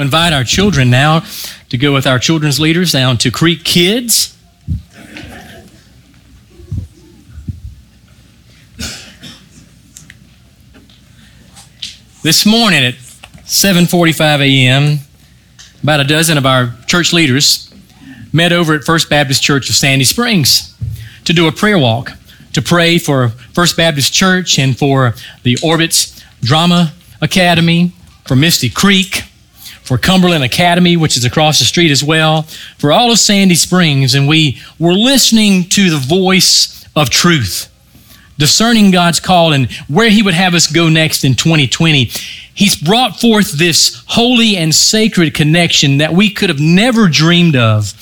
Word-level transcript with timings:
Invite 0.00 0.32
our 0.32 0.44
children 0.44 0.88
now 0.88 1.24
to 1.68 1.76
go 1.76 1.92
with 1.92 2.06
our 2.06 2.18
children's 2.18 2.58
leaders 2.58 2.92
down 2.92 3.18
to 3.18 3.30
Creek 3.30 3.64
Kids. 3.64 4.34
This 12.22 12.46
morning 12.46 12.82
at 12.82 12.94
7:45 13.44 14.40
a.m., 14.40 15.00
about 15.82 16.00
a 16.00 16.04
dozen 16.04 16.38
of 16.38 16.46
our 16.46 16.74
church 16.86 17.12
leaders 17.12 17.70
met 18.32 18.52
over 18.52 18.74
at 18.74 18.84
First 18.84 19.10
Baptist 19.10 19.42
Church 19.42 19.68
of 19.68 19.76
Sandy 19.76 20.06
Springs 20.06 20.74
to 21.24 21.34
do 21.34 21.46
a 21.46 21.52
prayer 21.52 21.78
walk, 21.78 22.12
to 22.54 22.62
pray 22.62 22.96
for 22.96 23.28
First 23.52 23.76
Baptist 23.76 24.14
Church 24.14 24.58
and 24.58 24.78
for 24.78 25.14
the 25.42 25.58
Orbits 25.62 26.24
Drama 26.40 26.94
Academy, 27.20 27.92
for 28.24 28.34
Misty 28.34 28.70
Creek, 28.70 29.24
for 29.90 29.98
Cumberland 29.98 30.44
Academy, 30.44 30.96
which 30.96 31.16
is 31.16 31.24
across 31.24 31.58
the 31.58 31.64
street 31.64 31.90
as 31.90 32.04
well, 32.04 32.42
for 32.78 32.92
all 32.92 33.10
of 33.10 33.18
Sandy 33.18 33.56
Springs. 33.56 34.14
And 34.14 34.28
we 34.28 34.56
were 34.78 34.92
listening 34.92 35.64
to 35.70 35.90
the 35.90 35.96
voice 35.96 36.86
of 36.94 37.10
truth 37.10 37.66
discerning 38.38 38.92
God's 38.92 39.18
call 39.18 39.52
and 39.52 39.68
where 39.88 40.08
He 40.08 40.22
would 40.22 40.34
have 40.34 40.54
us 40.54 40.68
go 40.68 40.88
next 40.88 41.24
in 41.24 41.34
2020, 41.34 42.04
He's 42.54 42.76
brought 42.76 43.18
forth 43.18 43.58
this 43.58 44.04
holy 44.06 44.56
and 44.56 44.72
sacred 44.72 45.34
connection 45.34 45.98
that 45.98 46.12
we 46.12 46.30
could 46.30 46.50
have 46.50 46.60
never 46.60 47.08
dreamed 47.08 47.56
of. 47.56 47.92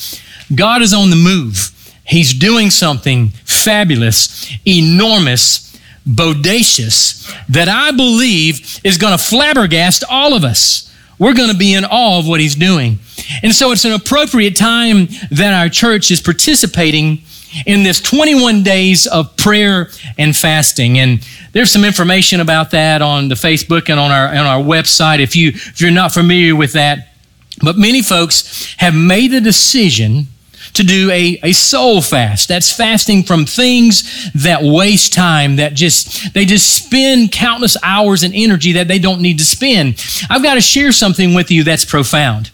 God 0.55 0.83
is 0.83 0.93
on 0.93 1.09
the 1.09 1.17
move. 1.17 1.71
He's 2.05 2.35
doing 2.35 2.69
something 2.69 3.29
fabulous, 3.47 4.53
enormous, 4.67 5.75
bodacious 6.07 7.35
that 7.49 7.69
I 7.71 7.93
believe 7.93 8.79
is 8.85 8.99
going 8.99 9.17
to 9.17 9.25
flabbergast 9.25 10.05
all 10.11 10.35
of 10.35 10.45
us. 10.45 10.88
We're 11.19 11.35
going 11.35 11.51
to 11.51 11.57
be 11.57 11.75
in 11.75 11.85
awe 11.85 12.19
of 12.19 12.29
what 12.29 12.41
He's 12.41 12.55
doing. 12.55 12.99
And 13.43 13.53
so 13.53 13.73
it's 13.73 13.85
an 13.85 13.93
appropriate 13.93 14.57
time 14.57 15.09
that 15.31 15.53
our 15.53 15.69
church 15.69 16.11
is 16.11 16.21
participating 16.21 17.23
in 17.67 17.83
this 17.83 18.01
21 18.01 18.63
days 18.63 19.07
of 19.07 19.37
prayer 19.37 19.91
and 20.19 20.37
fasting. 20.37 20.99
And 20.99 21.27
there's 21.53 21.71
some 21.71 21.85
information 21.85 22.41
about 22.41 22.71
that 22.73 23.03
on 23.03 23.29
the 23.29 23.35
Facebook 23.35 23.89
and 23.89 23.99
on 23.99 24.11
our, 24.11 24.29
on 24.29 24.47
our 24.47 24.63
website 24.63 25.21
if, 25.21 25.35
you, 25.35 25.49
if 25.49 25.81
you're 25.81 25.91
not 25.91 26.13
familiar 26.13 26.55
with 26.55 26.75
that. 26.75 27.15
But 27.63 27.77
many 27.77 28.03
folks 28.03 28.75
have 28.79 28.95
made 28.95 29.33
the 29.33 29.41
decision 29.41 30.29
to 30.75 30.85
do 30.85 31.11
a, 31.11 31.39
a 31.43 31.53
soul 31.53 32.01
fast. 32.01 32.49
That's 32.49 32.73
fasting 32.73 33.23
from 33.23 33.45
things 33.45 34.31
that 34.33 34.63
waste 34.63 35.13
time, 35.13 35.57
that 35.57 35.75
just, 35.75 36.35
they 36.35 36.45
just 36.45 36.85
spend 36.85 37.33
countless 37.33 37.77
hours 37.83 38.23
and 38.23 38.35
energy 38.35 38.73
that 38.73 38.89
they 38.89 38.99
don't 38.99 39.21
need 39.21 39.39
to 39.39 39.45
spend. 39.45 40.03
I've 40.31 40.43
got 40.43 40.55
to 40.55 40.61
share 40.61 40.93
something 40.93 41.35
with 41.35 41.51
you 41.51 41.65
that's 41.65 41.85
profound. 41.85 42.51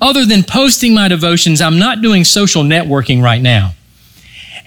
Other 0.00 0.24
than 0.24 0.44
posting 0.44 0.94
my 0.94 1.08
devotions, 1.08 1.60
I'm 1.60 1.78
not 1.78 2.02
doing 2.02 2.24
social 2.24 2.62
networking 2.62 3.22
right 3.22 3.42
now 3.42 3.72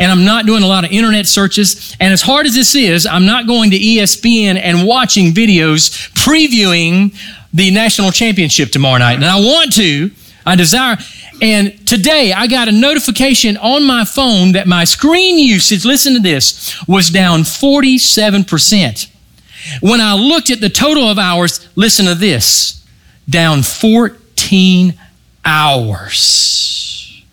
and 0.02 0.11
I'm 0.11 0.25
not 0.25 0.47
doing 0.47 0.64
a 0.64 0.67
lot 0.67 0.83
of 0.83 0.92
internet 0.92 1.27
searches. 1.27 1.95
And 1.99 2.11
as 2.11 2.23
hard 2.23 2.47
as 2.47 2.55
this 2.55 2.73
is, 2.73 3.05
I'm 3.05 3.27
not 3.27 3.45
going 3.45 3.69
to 3.69 3.77
ESPN 3.77 4.55
and 4.55 4.88
watching 4.88 5.31
videos 5.31 6.09
previewing 6.14 7.16
the 7.53 7.69
national 7.69 8.11
championship 8.11 8.72
tomorrow 8.72 8.97
night. 8.97 9.16
And 9.16 9.25
I 9.25 9.39
want 9.39 9.75
to, 9.75 10.09
I 10.44 10.55
desire. 10.55 10.97
And 11.42 11.88
today 11.88 12.31
I 12.34 12.45
got 12.45 12.67
a 12.67 12.72
notification 12.72 13.58
on 13.58 13.84
my 13.84 14.06
phone 14.06 14.52
that 14.52 14.67
my 14.67 14.84
screen 14.84 15.39
usage, 15.39 15.83
listen 15.83 16.14
to 16.14 16.20
this, 16.20 16.88
was 16.88 17.09
down 17.09 17.42
47%. 17.42 19.09
When 19.81 20.00
I 20.00 20.14
looked 20.14 20.52
at 20.52 20.61
the 20.61 20.70
total 20.70 21.06
of 21.06 21.17
hours, 21.17 21.67
listen 21.75 22.06
to 22.06 22.14
this, 22.14 22.86
down 23.28 23.64
14 23.64 24.94
hours. 25.44 27.23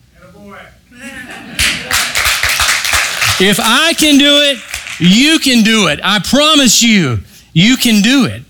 If 3.40 3.60
I 3.60 3.92
can 3.96 4.18
do 4.18 4.40
it, 4.40 4.58
you 4.98 5.38
can 5.38 5.62
do 5.62 5.86
it. 5.88 6.00
I 6.02 6.18
promise 6.18 6.82
you, 6.82 7.20
you 7.52 7.76
can 7.76 8.02
do 8.02 8.24
it. 8.24 8.42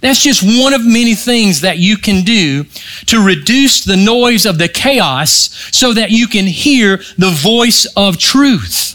That's 0.00 0.22
just 0.22 0.42
one 0.42 0.74
of 0.74 0.84
many 0.84 1.14
things 1.14 1.62
that 1.62 1.78
you 1.78 1.96
can 1.96 2.24
do 2.24 2.64
to 3.06 3.24
reduce 3.24 3.84
the 3.84 3.96
noise 3.96 4.46
of 4.46 4.58
the 4.58 4.68
chaos 4.68 5.50
so 5.72 5.92
that 5.94 6.10
you 6.10 6.28
can 6.28 6.46
hear 6.46 6.98
the 7.18 7.30
voice 7.30 7.86
of 7.96 8.18
truth 8.18 8.92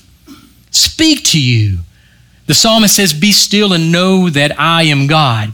speak 0.72 1.24
to 1.26 1.42
you. 1.42 1.80
The 2.48 2.54
psalmist 2.54 2.96
says, 2.96 3.14
Be 3.14 3.32
still 3.32 3.74
and 3.74 3.92
know 3.92 4.30
that 4.30 4.60
I 4.60 4.84
am 4.84 5.08
God. 5.08 5.54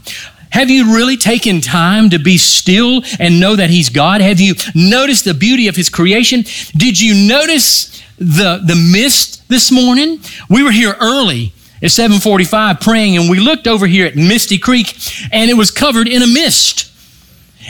Have 0.50 0.70
you 0.70 0.94
really 0.94 1.16
taken 1.16 1.60
time 1.60 2.10
to 2.10 2.18
be 2.18 2.38
still 2.38 3.02
and 3.18 3.38
know 3.38 3.56
that 3.56 3.70
He's 3.70 3.88
God? 3.88 4.20
Have 4.20 4.40
you 4.40 4.54
noticed 4.74 5.24
the 5.24 5.34
beauty 5.34 5.68
of 5.68 5.76
His 5.76 5.90
creation? 5.90 6.44
Did 6.76 7.00
you 7.00 7.28
notice 7.28 7.98
the, 8.18 8.60
the 8.64 8.74
mist 8.74 9.48
this 9.48 9.70
morning. 9.70 10.20
We 10.50 10.62
were 10.62 10.72
here 10.72 10.96
early 11.00 11.52
at 11.82 11.90
745 11.90 12.80
praying 12.80 13.16
and 13.16 13.30
we 13.30 13.38
looked 13.38 13.66
over 13.66 13.86
here 13.86 14.06
at 14.06 14.16
Misty 14.16 14.58
Creek 14.58 14.96
and 15.32 15.50
it 15.50 15.54
was 15.54 15.70
covered 15.70 16.08
in 16.08 16.22
a 16.22 16.26
mist. 16.26 16.92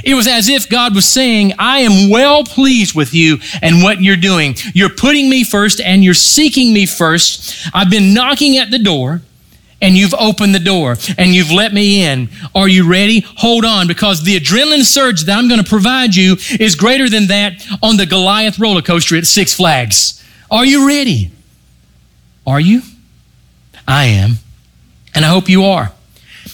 It 0.05 0.15
was 0.15 0.27
as 0.27 0.49
if 0.49 0.69
God 0.69 0.95
was 0.95 1.07
saying, 1.07 1.55
I 1.59 1.81
am 1.81 2.11
well 2.11 2.45
pleased 2.45 2.95
with 2.95 3.15
you 3.15 3.39
and 3.63 3.83
what 3.83 4.01
you're 4.01 4.17
doing. 4.17 4.55
You're 4.73 4.95
putting 4.95 5.29
me 5.29 5.45
first 5.45 5.81
and 5.81 6.05
you're 6.05 6.15
seeking 6.15 6.73
me 6.73 6.87
first. 6.87 7.69
I've 7.75 7.91
been 7.91 8.15
knocking 8.15 8.59
at 8.59 8.71
the 8.71 8.79
door 8.79 9.23
and 9.81 9.97
you've 9.97 10.15
opened 10.15 10.55
the 10.55 10.61
door 10.61 10.97
and 11.17 11.35
you've 11.35 11.51
let 11.51 11.73
me 11.73 12.05
in. 12.05 12.29
Are 12.55 12.69
you 12.69 12.89
ready? 12.89 13.25
Hold 13.39 13.65
on 13.65 13.87
because 13.87 14.23
the 14.23 14.37
adrenaline 14.39 14.85
surge 14.85 15.25
that 15.25 15.37
I'm 15.37 15.49
going 15.49 15.63
to 15.63 15.69
provide 15.69 16.15
you 16.15 16.37
is 16.59 16.75
greater 16.75 17.09
than 17.09 17.29
that 17.29 17.65
on 17.83 17.97
the 17.97 18.07
Goliath 18.07 18.59
roller 18.59 18.83
coaster 18.83 19.17
at 19.17 19.27
Six 19.27 19.55
Flags. 19.55 20.25
Are 20.51 20.65
you 20.65 20.87
ready? 20.87 21.31
Are 22.47 22.61
you? 22.61 22.83
I 23.89 24.05
am. 24.05 24.35
And 25.15 25.25
I 25.25 25.29
hope 25.29 25.49
you 25.49 25.65
are. 25.65 25.91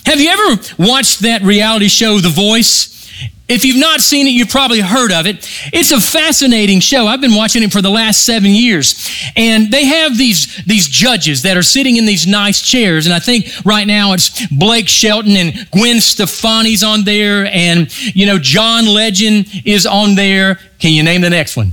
Have 0.06 0.20
you 0.20 0.30
ever 0.30 0.62
watched 0.78 1.20
that 1.20 1.42
reality 1.42 1.88
show, 1.88 2.20
The 2.20 2.28
Voice? 2.28 2.92
If 3.46 3.64
you've 3.64 3.78
not 3.78 4.00
seen 4.00 4.26
it, 4.26 4.30
you've 4.30 4.48
probably 4.48 4.80
heard 4.80 5.12
of 5.12 5.26
it. 5.26 5.46
It's 5.72 5.90
a 5.90 6.00
fascinating 6.00 6.80
show. 6.80 7.06
I've 7.06 7.20
been 7.20 7.34
watching 7.34 7.62
it 7.62 7.72
for 7.72 7.82
the 7.82 7.90
last 7.90 8.24
seven 8.24 8.52
years. 8.52 9.06
And 9.36 9.70
they 9.70 9.84
have 9.84 10.16
these, 10.16 10.64
these 10.64 10.88
judges 10.88 11.42
that 11.42 11.56
are 11.56 11.62
sitting 11.62 11.96
in 11.96 12.06
these 12.06 12.26
nice 12.26 12.62
chairs. 12.62 13.04
And 13.04 13.14
I 13.14 13.18
think 13.18 13.48
right 13.64 13.86
now 13.86 14.14
it's 14.14 14.46
Blake 14.46 14.88
Shelton 14.88 15.36
and 15.36 15.68
Gwen 15.72 16.00
Stefani's 16.00 16.82
on 16.82 17.04
there. 17.04 17.46
And, 17.46 17.92
you 18.16 18.24
know, 18.24 18.38
John 18.38 18.86
Legend 18.86 19.46
is 19.66 19.84
on 19.84 20.14
there. 20.14 20.58
Can 20.78 20.92
you 20.92 21.02
name 21.02 21.20
the 21.20 21.30
next 21.30 21.56
one? 21.56 21.72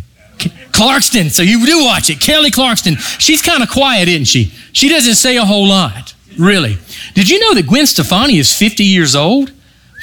Clarkston. 0.81 1.29
So 1.29 1.43
you 1.43 1.63
do 1.63 1.83
watch 1.83 2.09
it. 2.09 2.19
Kelly 2.19 2.49
Clarkson. 2.49 2.95
She's 2.95 3.41
kind 3.41 3.61
of 3.61 3.69
quiet, 3.69 4.07
isn't 4.07 4.25
she? 4.25 4.51
She 4.73 4.89
doesn't 4.89 5.15
say 5.15 5.37
a 5.37 5.45
whole 5.45 5.67
lot, 5.67 6.15
really. 6.39 6.77
Did 7.13 7.29
you 7.29 7.39
know 7.39 7.53
that 7.53 7.67
Gwen 7.67 7.85
Stefani 7.85 8.39
is 8.39 8.51
50 8.51 8.83
years 8.83 9.15
old? 9.15 9.51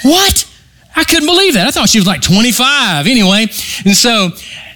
What? 0.03 0.49
I 0.94 1.03
couldn't 1.03 1.27
believe 1.27 1.55
that. 1.55 1.66
I 1.66 1.71
thought 1.72 1.89
she 1.89 1.99
was 1.99 2.06
like 2.06 2.22
25 2.22 3.09
anyway. 3.09 3.49
And 3.84 3.97
so 3.97 4.31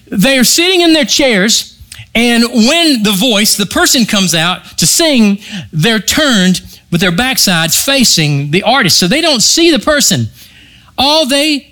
they 0.06 0.38
are 0.38 0.44
sitting 0.44 0.80
in 0.80 0.92
their 0.92 1.04
chairs, 1.04 1.80
and 2.14 2.44
when 2.44 3.04
the 3.04 3.12
voice, 3.12 3.56
the 3.56 3.66
person 3.66 4.04
comes 4.04 4.34
out 4.34 4.78
to 4.78 4.86
sing, 4.86 5.38
they're 5.72 6.00
turned 6.00 6.60
with 6.90 7.00
their 7.00 7.12
backsides 7.12 7.82
facing 7.82 8.50
the 8.50 8.64
artist. 8.64 8.98
So 8.98 9.06
they 9.06 9.20
don't 9.20 9.40
see 9.40 9.70
the 9.70 9.78
person. 9.78 10.26
All 10.98 11.26
they 11.26 11.71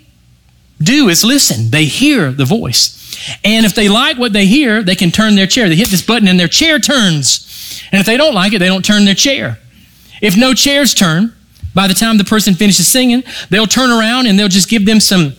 do 0.82 1.08
is 1.08 1.24
listen, 1.24 1.70
they 1.70 1.84
hear 1.84 2.32
the 2.32 2.44
voice. 2.44 2.96
And 3.44 3.66
if 3.66 3.74
they 3.74 3.88
like 3.88 4.18
what 4.18 4.32
they 4.32 4.46
hear, 4.46 4.82
they 4.82 4.94
can 4.94 5.10
turn 5.10 5.34
their 5.34 5.46
chair. 5.46 5.68
They 5.68 5.76
hit 5.76 5.90
this 5.90 6.02
button 6.02 6.28
and 6.28 6.40
their 6.40 6.48
chair 6.48 6.78
turns. 6.78 7.82
And 7.92 8.00
if 8.00 8.06
they 8.06 8.16
don't 8.16 8.34
like 8.34 8.52
it, 8.52 8.58
they 8.58 8.66
don't 8.66 8.84
turn 8.84 9.04
their 9.04 9.14
chair. 9.14 9.58
If 10.22 10.36
no 10.36 10.54
chairs 10.54 10.94
turn, 10.94 11.34
by 11.74 11.86
the 11.86 11.94
time 11.94 12.18
the 12.18 12.24
person 12.24 12.54
finishes 12.54 12.88
singing, 12.88 13.22
they'll 13.48 13.66
turn 13.66 13.90
around 13.90 14.26
and 14.26 14.38
they'll 14.38 14.48
just 14.48 14.68
give 14.68 14.86
them 14.86 15.00
some 15.00 15.34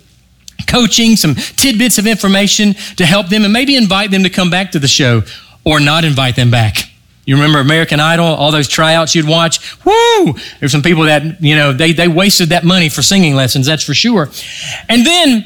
coaching, 0.68 1.16
some 1.16 1.36
tidbits 1.36 1.98
of 1.98 2.08
information 2.08 2.74
to 2.96 3.06
help 3.06 3.28
them 3.28 3.44
and 3.44 3.52
maybe 3.52 3.76
invite 3.76 4.12
them 4.12 4.24
to 4.24 4.30
come 4.30 4.50
back 4.50 4.72
to 4.72 4.80
the 4.80 4.88
show 4.88 5.22
or 5.66 5.80
not 5.80 6.04
invite 6.04 6.36
them 6.36 6.52
back. 6.52 6.91
You 7.26 7.36
remember 7.36 7.60
American 7.60 8.00
Idol, 8.00 8.26
all 8.26 8.52
those 8.52 8.68
tryouts 8.68 9.14
you'd 9.14 9.28
watch? 9.28 9.76
Woo! 9.86 10.34
There's 10.60 10.72
some 10.72 10.82
people 10.82 11.04
that, 11.04 11.42
you 11.42 11.56
know, 11.56 11.72
they, 11.72 11.94
they 11.94 12.08
wasted 12.08 12.50
that 12.50 12.64
money 12.64 12.90
for 12.90 13.02
singing 13.02 13.36
lessons, 13.36 13.68
that's 13.68 13.84
for 13.84 13.94
sure. 13.94 14.30
And 14.90 15.06
then 15.06 15.46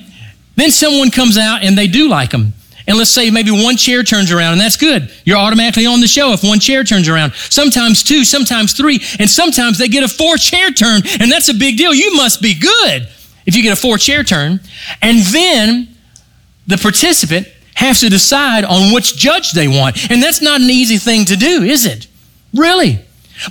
then 0.55 0.71
someone 0.71 1.11
comes 1.11 1.37
out 1.37 1.63
and 1.63 1.77
they 1.77 1.87
do 1.87 2.07
like 2.09 2.31
them. 2.31 2.53
And 2.87 2.97
let's 2.97 3.09
say 3.09 3.31
maybe 3.31 3.49
one 3.49 3.77
chair 3.77 4.03
turns 4.03 4.31
around, 4.31 4.53
and 4.53 4.61
that's 4.61 4.77
good. 4.77 5.11
You're 5.25 5.37
automatically 5.37 5.87
on 5.87 6.01
the 6.01 6.07
show 6.07 6.33
if 6.33 6.43
one 6.43 6.59
chair 6.59 6.83
turns 6.83 7.09
around. 7.09 7.33
Sometimes 7.33 8.03
two, 8.03 8.23
sometimes 8.23 8.73
three, 8.73 8.99
and 9.19 9.27
sometimes 9.27 9.79
they 9.79 9.87
get 9.87 10.03
a 10.03 10.07
four 10.07 10.37
chair 10.37 10.69
turn, 10.69 11.01
and 11.19 11.31
that's 11.31 11.49
a 11.49 11.53
big 11.55 11.77
deal. 11.77 11.95
You 11.95 12.15
must 12.15 12.43
be 12.43 12.53
good 12.53 13.09
if 13.45 13.55
you 13.55 13.63
get 13.63 13.73
a 13.73 13.81
four 13.81 13.97
chair 13.97 14.23
turn. 14.23 14.59
And 15.01 15.19
then 15.33 15.95
the 16.67 16.77
participant 16.77 17.47
has 17.75 17.99
to 17.99 18.09
decide 18.09 18.63
on 18.63 18.93
which 18.93 19.15
judge 19.15 19.51
they 19.51 19.67
want. 19.67 20.09
And 20.09 20.21
that's 20.21 20.41
not 20.41 20.61
an 20.61 20.69
easy 20.69 20.97
thing 20.97 21.25
to 21.25 21.35
do, 21.35 21.63
is 21.63 21.85
it? 21.85 22.07
Really? 22.53 22.99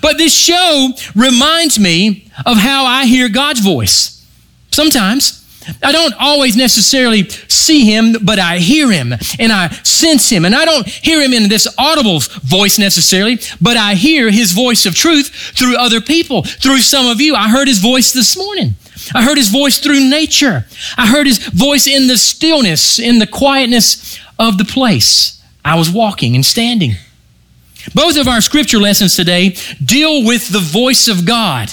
But 0.00 0.18
this 0.18 0.34
show 0.34 0.90
reminds 1.14 1.78
me 1.78 2.30
of 2.46 2.56
how 2.56 2.84
I 2.84 3.04
hear 3.04 3.28
God's 3.28 3.60
voice. 3.60 4.26
Sometimes 4.70 5.44
I 5.82 5.92
don't 5.92 6.14
always 6.18 6.56
necessarily 6.56 7.28
see 7.28 7.84
him, 7.84 8.16
but 8.22 8.38
I 8.38 8.58
hear 8.58 8.90
him 8.90 9.12
and 9.38 9.52
I 9.52 9.68
sense 9.82 10.28
him. 10.28 10.44
And 10.44 10.54
I 10.54 10.64
don't 10.64 10.86
hear 10.86 11.20
him 11.20 11.32
in 11.32 11.48
this 11.48 11.66
audible 11.78 12.20
voice 12.42 12.78
necessarily, 12.78 13.38
but 13.60 13.76
I 13.76 13.94
hear 13.94 14.30
his 14.30 14.52
voice 14.52 14.86
of 14.86 14.94
truth 14.94 15.28
through 15.56 15.76
other 15.76 16.00
people, 16.00 16.42
through 16.42 16.78
some 16.78 17.06
of 17.06 17.20
you. 17.20 17.34
I 17.34 17.48
heard 17.48 17.68
his 17.68 17.78
voice 17.78 18.12
this 18.12 18.36
morning. 18.36 18.74
I 19.14 19.22
heard 19.22 19.36
his 19.36 19.48
voice 19.48 19.78
through 19.78 20.08
nature. 20.08 20.66
I 20.96 21.06
heard 21.06 21.26
his 21.26 21.38
voice 21.38 21.86
in 21.86 22.06
the 22.06 22.16
stillness, 22.16 22.98
in 22.98 23.18
the 23.18 23.26
quietness 23.26 24.18
of 24.38 24.58
the 24.58 24.64
place. 24.64 25.42
I 25.64 25.76
was 25.76 25.90
walking 25.90 26.34
and 26.34 26.44
standing. 26.44 26.92
Both 27.94 28.16
of 28.16 28.28
our 28.28 28.40
scripture 28.40 28.78
lessons 28.78 29.16
today 29.16 29.56
deal 29.84 30.24
with 30.24 30.48
the 30.48 30.60
voice 30.60 31.08
of 31.08 31.26
God. 31.26 31.72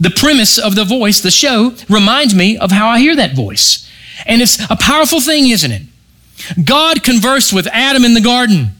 The 0.00 0.10
premise 0.10 0.58
of 0.58 0.74
the 0.74 0.84
voice, 0.84 1.20
the 1.20 1.30
show, 1.30 1.74
reminds 1.88 2.34
me 2.34 2.58
of 2.58 2.72
how 2.72 2.88
I 2.88 2.98
hear 2.98 3.14
that 3.16 3.36
voice. 3.36 3.88
And 4.26 4.42
it's 4.42 4.58
a 4.70 4.76
powerful 4.76 5.20
thing, 5.20 5.50
isn't 5.50 5.70
it? 5.70 5.82
God 6.64 7.04
conversed 7.04 7.52
with 7.52 7.68
Adam 7.68 8.04
in 8.04 8.14
the 8.14 8.20
garden. 8.20 8.72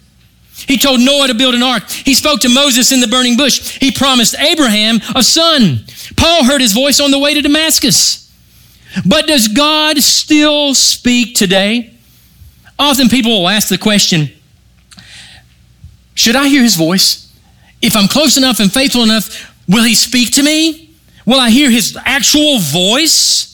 He 0.67 0.79
told 0.79 1.01
Noah 1.01 1.29
to 1.29 1.35
build 1.35 1.55
an 1.55 1.63
ark. 1.63 1.89
He 1.89 2.15
spoke 2.15 2.41
to 2.41 2.49
Moses 2.49 2.93
in 2.93 3.01
the 3.01 3.09
burning 3.09 3.37
bush. 3.37 3.79
He 3.79 3.91
promised 3.91 4.39
Abraham 4.39 5.01
a 5.15 5.23
son. 5.23 5.85
Paul 6.17 6.45
heard 6.45 6.61
his 6.61 6.73
voice 6.73 7.01
on 7.01 7.11
the 7.11 7.19
way 7.19 7.35
to 7.35 7.43
Damascus. 7.43 8.33
But 9.05 9.27
does 9.27 9.49
God 9.49 9.99
still 9.99 10.75
speak 10.75 11.35
today? 11.35 11.95
Often 12.79 13.09
people 13.09 13.31
will 13.33 13.49
ask 13.49 13.69
the 13.69 13.79
question 13.79 14.31
Should 16.15 16.37
I 16.37 16.49
hear 16.49 16.63
his 16.63 16.77
voice? 16.77 17.33
If 17.83 17.97
I'm 17.97 18.09
close 18.09 18.37
enough 18.37 18.61
and 18.61 18.73
faithful 18.73 19.03
enough, 19.03 19.53
will 19.69 19.85
he 19.85 19.95
speak 19.95 20.33
to 20.33 20.43
me? 20.43 20.97
Will 21.27 21.41
I 21.41 21.51
hear 21.51 21.71
his 21.71 21.97
actual 22.05 22.59
voice? 22.59 23.51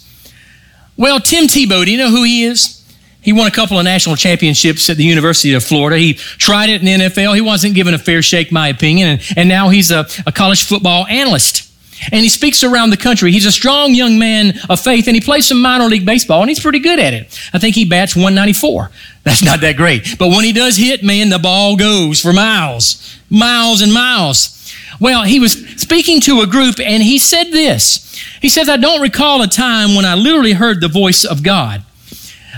Well, 0.97 1.19
Tim 1.19 1.47
Tebow, 1.47 1.85
do 1.85 1.91
you 1.91 1.99
know 1.99 2.11
who 2.11 2.25
he 2.25 2.45
is? 2.45 2.80
He 3.23 3.33
won 3.33 3.47
a 3.47 3.51
couple 3.51 3.79
of 3.79 3.85
national 3.85 4.17
championships 4.17 4.89
at 4.89 4.97
the 4.97 5.05
University 5.05 5.53
of 5.53 5.63
Florida. 5.63 5.99
He 5.99 6.15
tried 6.15 6.71
it 6.71 6.81
in 6.81 6.87
the 6.87 7.07
NFL. 7.07 7.35
He 7.35 7.41
wasn't 7.41 7.75
given 7.75 7.93
a 7.93 7.99
fair 7.99 8.23
shake, 8.23 8.51
my 8.51 8.69
opinion, 8.69 9.09
and, 9.09 9.23
and 9.37 9.49
now 9.49 9.69
he's 9.69 9.91
a, 9.91 10.07
a 10.27 10.33
college 10.33 10.65
football 10.65 11.07
analyst. 11.07 11.71
And 12.13 12.23
he 12.23 12.31
speaks 12.31 12.65
around 12.65 12.91
the 12.91 12.97
country. 12.97 13.31
He's 13.31 13.45
a 13.45 13.53
strong 13.53 13.95
young 13.95 14.19
man 14.19 14.55
of 14.71 14.81
faith, 14.81 15.07
and 15.07 15.15
he 15.15 15.21
plays 15.21 15.47
some 15.47 15.61
minor 15.61 15.85
league 15.85 16.07
baseball, 16.07 16.41
and 16.41 16.49
he's 16.49 16.61
pretty 16.61 16.79
good 16.79 16.99
at 16.99 17.13
it. 17.13 17.39
I 17.53 17.59
think 17.59 17.75
he 17.75 17.85
bats 17.85 18.17
194. 18.17 18.91
That's 19.23 19.45
not 19.45 19.61
that 19.61 19.77
great. 19.77 20.17
But 20.19 20.29
when 20.29 20.45
he 20.45 20.53
does 20.53 20.77
hit, 20.77 21.03
man, 21.03 21.29
the 21.29 21.39
ball 21.39 21.77
goes 21.77 22.21
for 22.23 22.33
miles, 22.33 23.19
miles 23.29 23.83
and 23.83 23.93
miles. 23.93 24.57
Well, 24.99 25.25
he 25.25 25.41
was 25.41 25.53
speaking 25.77 26.21
to 26.23 26.41
a 26.41 26.47
group 26.47 26.79
and 26.79 27.03
he 27.03 27.19
said 27.19 27.53
this. 27.53 28.07
He 28.43 28.51
says, 28.51 28.69
I 28.69 28.77
don't 28.77 29.01
recall 29.01 29.43
a 29.43 29.47
time 29.47 29.95
when 29.95 30.05
I 30.05 30.15
literally 30.15 30.53
heard 30.53 30.81
the 30.81 30.89
voice 30.89 31.25
of 31.25 31.43
God. 31.43 31.83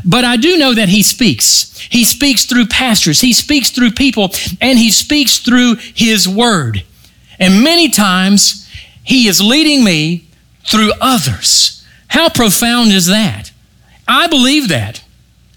But 0.05 0.25
I 0.25 0.37
do 0.37 0.59
know 0.59 0.75
that 0.75 0.89
he 0.89 1.03
speaks. 1.03 1.79
He 1.91 2.05
speaks 2.05 2.45
through 2.45 2.67
pastors, 2.67 3.21
he 3.21 3.33
speaks 3.33 3.71
through 3.71 3.93
people, 3.93 4.33
and 4.61 4.79
he 4.79 4.91
speaks 4.91 5.39
through 5.39 5.77
his 5.77 6.29
word. 6.29 6.85
And 7.39 7.63
many 7.65 7.89
times 7.89 8.69
he 9.03 9.27
is 9.27 9.41
leading 9.41 9.85
me 9.85 10.29
through 10.71 10.93
others. 11.01 11.85
How 12.09 12.29
profound 12.29 12.93
is 12.93 13.07
that? 13.07 13.51
I 14.07 14.27
believe 14.27 14.69
that. 14.69 15.03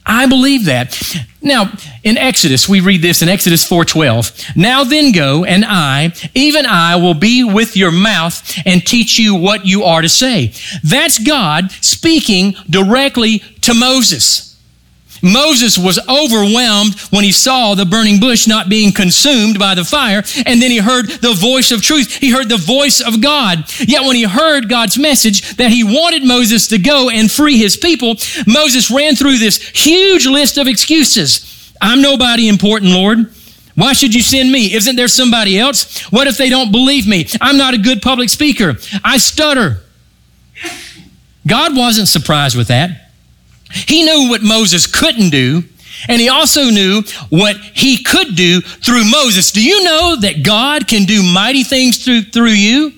I 0.06 0.28
believe 0.28 0.66
that. 0.66 1.02
Now, 1.42 1.72
in 2.04 2.18
Exodus, 2.18 2.70
we 2.70 2.80
read 2.80 3.02
this 3.02 3.22
in 3.22 3.30
Exodus 3.30 3.68
4:12. 3.68 4.56
Now 4.56 4.84
then 4.84 5.12
go, 5.12 5.44
and 5.44 5.66
I, 5.66 6.14
even 6.36 6.66
I, 6.66 6.96
will 6.96 7.14
be 7.16 7.44
with 7.44 7.76
your 7.76 7.92
mouth 7.92 8.58
and 8.66 8.86
teach 8.86 9.18
you 9.18 9.36
what 9.36 9.66
you 9.66 9.84
are 9.84 10.02
to 10.02 10.10
say. 10.10 10.54
That's 10.84 11.18
God 11.18 11.72
speaking 11.82 12.56
directly 12.70 13.40
to 13.62 13.74
Moses. 13.74 14.55
Moses 15.26 15.78
was 15.78 16.00
overwhelmed 16.08 17.00
when 17.10 17.24
he 17.24 17.32
saw 17.32 17.74
the 17.74 17.86
burning 17.86 18.20
bush 18.20 18.48
not 18.48 18.70
being 18.70 18.92
consumed 18.92 19.58
by 19.58 19.74
the 19.74 19.84
fire, 19.84 20.24
and 20.46 20.62
then 20.62 20.70
he 20.70 20.78
heard 20.78 21.08
the 21.10 21.34
voice 21.34 21.72
of 21.72 21.82
truth. 21.82 22.16
He 22.16 22.30
heard 22.30 22.48
the 22.48 22.58
voice 22.58 23.02
of 23.02 23.22
God. 23.22 23.66
Yet 23.80 24.04
when 24.04 24.16
he 24.16 24.24
heard 24.24 24.70
God's 24.70 25.00
message 25.00 25.56
that 25.58 25.72
he 25.72 25.84
wanted 25.84 26.24
Moses 26.24 26.68
to 26.68 26.78
go 26.78 27.10
and 27.10 27.32
free 27.32 27.58
his 27.58 27.76
people, 27.76 28.16
Moses 28.46 28.92
ran 28.92 29.16
through 29.16 29.40
this 29.40 29.58
huge 29.58 30.28
list 30.28 30.58
of 30.58 30.68
excuses. 30.68 31.74
I'm 31.82 32.02
nobody 32.02 32.48
important, 32.48 32.92
Lord. 32.92 33.32
Why 33.76 33.94
should 33.94 34.16
you 34.16 34.22
send 34.22 34.52
me? 34.52 34.74
Isn't 34.74 34.96
there 34.96 35.08
somebody 35.08 35.60
else? 35.60 36.02
What 36.12 36.28
if 36.28 36.38
they 36.38 36.50
don't 36.50 36.72
believe 36.72 37.08
me? 37.08 37.28
I'm 37.42 37.58
not 37.58 37.74
a 37.74 37.78
good 37.78 38.02
public 38.02 38.30
speaker. 38.30 38.76
I 39.04 39.18
stutter. 39.18 39.82
God 41.46 41.76
wasn't 41.76 42.08
surprised 42.08 42.56
with 42.56 42.70
that. 42.70 43.05
He 43.72 44.04
knew 44.04 44.30
what 44.30 44.44
Moses 44.44 44.88
couldn't 44.88 45.30
do, 45.30 45.64
and 46.08 46.22
he 46.22 46.30
also 46.30 46.70
knew 46.70 47.04
what 47.30 47.58
he 47.58 48.02
could 48.04 48.36
do 48.36 48.62
through 48.62 49.10
Moses. 49.10 49.52
Do 49.52 49.64
you 49.64 49.84
know 49.84 50.16
that 50.22 50.44
God 50.44 50.88
can 50.88 51.06
do 51.06 51.24
mighty 51.24 51.64
things 51.64 52.04
through, 52.04 52.24
through 52.24 52.50
you? 52.50 52.94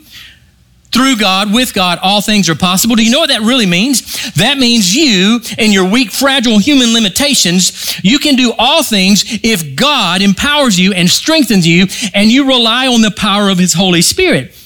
Through 0.89 1.17
God, 1.17 1.53
with 1.53 1.73
God, 1.73 1.99
all 2.01 2.21
things 2.21 2.49
are 2.49 2.55
possible. 2.55 2.95
Do 2.95 3.03
you 3.03 3.11
know 3.11 3.19
what 3.19 3.29
that 3.29 3.41
really 3.41 3.65
means? 3.65 4.33
That 4.35 4.57
means 4.57 4.95
you 4.95 5.41
and 5.57 5.73
your 5.73 5.87
weak, 5.87 6.11
fragile 6.11 6.59
human 6.59 6.93
limitations, 6.93 7.99
you 8.03 8.17
can 8.19 8.35
do 8.35 8.53
all 8.57 8.83
things 8.83 9.25
if 9.43 9.75
God 9.75 10.21
empowers 10.21 10.79
you 10.79 10.93
and 10.93 11.09
strengthens 11.09 11.67
you 11.67 11.87
and 12.13 12.31
you 12.31 12.47
rely 12.47 12.87
on 12.87 13.01
the 13.01 13.11
power 13.11 13.49
of 13.49 13.59
His 13.59 13.73
Holy 13.73 14.01
Spirit. 14.01 14.56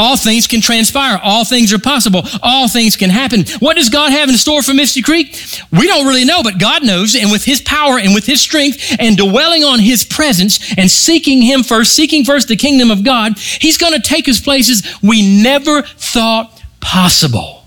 All 0.00 0.16
things 0.16 0.46
can 0.46 0.62
transpire. 0.62 1.20
All 1.22 1.44
things 1.44 1.74
are 1.74 1.78
possible. 1.78 2.22
All 2.42 2.68
things 2.68 2.96
can 2.96 3.10
happen. 3.10 3.44
What 3.58 3.76
does 3.76 3.90
God 3.90 4.12
have 4.12 4.30
in 4.30 4.36
store 4.36 4.62
for 4.62 4.72
Misty 4.72 5.02
Creek? 5.02 5.38
We 5.70 5.86
don't 5.86 6.06
really 6.06 6.24
know, 6.24 6.42
but 6.42 6.58
God 6.58 6.82
knows. 6.82 7.14
And 7.14 7.30
with 7.30 7.44
His 7.44 7.60
power 7.60 7.98
and 7.98 8.14
with 8.14 8.24
His 8.24 8.40
strength 8.40 8.96
and 8.98 9.18
dwelling 9.18 9.62
on 9.62 9.78
His 9.78 10.02
presence 10.02 10.72
and 10.78 10.90
seeking 10.90 11.42
Him 11.42 11.62
first, 11.62 11.94
seeking 11.94 12.24
first 12.24 12.48
the 12.48 12.56
kingdom 12.56 12.90
of 12.90 13.04
God, 13.04 13.36
He's 13.38 13.76
going 13.76 13.92
to 13.92 14.00
take 14.00 14.26
us 14.26 14.40
places 14.40 14.82
we 15.02 15.42
never 15.42 15.82
thought 15.82 16.62
possible. 16.80 17.66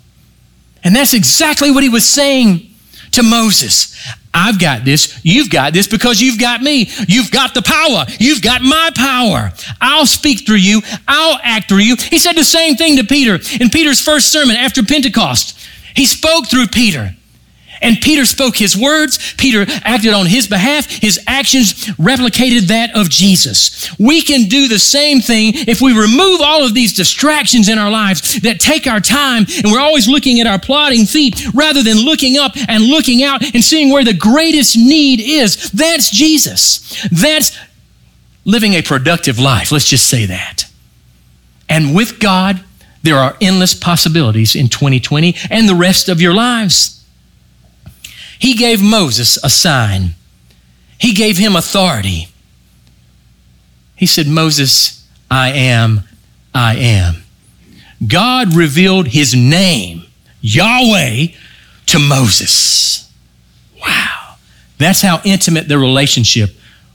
And 0.83 0.95
that's 0.95 1.13
exactly 1.13 1.69
what 1.69 1.83
He 1.83 1.89
was 1.89 2.09
saying 2.09 2.72
to 3.13 3.23
Moses. 3.23 3.95
I've 4.33 4.59
got 4.59 4.83
this. 4.83 5.19
You've 5.23 5.49
got 5.49 5.73
this 5.73 5.87
because 5.87 6.19
you've 6.19 6.39
got 6.39 6.61
me. 6.61 6.89
You've 7.07 7.31
got 7.31 7.53
the 7.53 7.61
power. 7.61 8.05
You've 8.19 8.41
got 8.41 8.61
my 8.61 8.89
power. 8.95 9.51
I'll 9.79 10.07
speak 10.07 10.45
through 10.45 10.57
you. 10.57 10.81
I'll 11.07 11.39
act 11.43 11.69
through 11.69 11.79
you. 11.79 11.95
He 11.95 12.19
said 12.19 12.33
the 12.33 12.43
same 12.43 12.75
thing 12.75 12.97
to 12.97 13.03
Peter 13.03 13.39
in 13.59 13.69
Peter's 13.69 14.01
first 14.01 14.31
sermon 14.31 14.55
after 14.55 14.83
Pentecost. 14.83 15.59
He 15.95 16.05
spoke 16.05 16.47
through 16.47 16.67
Peter. 16.67 17.15
And 17.83 18.01
Peter 18.01 18.25
spoke 18.25 18.57
his 18.57 18.75
words. 18.75 19.33
Peter 19.37 19.65
acted 19.83 20.13
on 20.13 20.25
his 20.25 20.47
behalf. 20.47 20.89
His 20.89 21.19
actions 21.27 21.73
replicated 21.97 22.67
that 22.67 22.95
of 22.95 23.09
Jesus. 23.09 23.93
We 23.99 24.21
can 24.21 24.47
do 24.47 24.67
the 24.67 24.79
same 24.79 25.19
thing 25.19 25.53
if 25.55 25.81
we 25.81 25.91
remove 25.91 26.41
all 26.41 26.65
of 26.65 26.73
these 26.73 26.93
distractions 26.93 27.69
in 27.69 27.77
our 27.77 27.91
lives 27.91 28.41
that 28.41 28.59
take 28.59 28.87
our 28.87 28.99
time 28.99 29.45
and 29.63 29.71
we're 29.71 29.79
always 29.79 30.07
looking 30.07 30.39
at 30.39 30.47
our 30.47 30.59
plodding 30.59 31.05
feet 31.05 31.53
rather 31.53 31.83
than 31.83 31.97
looking 31.97 32.37
up 32.37 32.53
and 32.67 32.85
looking 32.85 33.23
out 33.23 33.43
and 33.53 33.63
seeing 33.63 33.91
where 33.91 34.03
the 34.03 34.13
greatest 34.13 34.77
need 34.77 35.19
is. 35.19 35.71
That's 35.71 36.09
Jesus. 36.09 37.07
That's 37.11 37.57
living 38.45 38.73
a 38.73 38.81
productive 38.81 39.39
life. 39.39 39.71
Let's 39.71 39.87
just 39.87 40.09
say 40.09 40.25
that. 40.25 40.65
And 41.69 41.95
with 41.95 42.19
God, 42.19 42.63
there 43.01 43.17
are 43.17 43.35
endless 43.41 43.73
possibilities 43.73 44.55
in 44.55 44.69
2020 44.69 45.35
and 45.49 45.67
the 45.67 45.75
rest 45.75 46.09
of 46.09 46.21
your 46.21 46.33
lives. 46.33 47.02
He 48.39 48.53
gave 48.53 48.81
Moses 48.81 49.37
a 49.43 49.49
sign, 49.49 50.15
he 50.99 51.13
gave 51.13 51.37
him 51.37 51.55
authority. 51.55 52.27
He 53.95 54.05
said, 54.05 54.27
Moses, 54.27 55.07
I 55.29 55.49
am, 55.51 56.01
I 56.53 56.75
am. 56.75 57.23
God 58.05 58.53
revealed 58.53 59.07
his 59.07 59.33
name, 59.33 60.03
Yahweh, 60.41 61.27
to 61.85 61.99
Moses. 61.99 63.09
Wow. 63.81 64.35
That's 64.77 65.01
how 65.01 65.21
intimate 65.23 65.67
the 65.67 65.77
relationship 65.77 66.49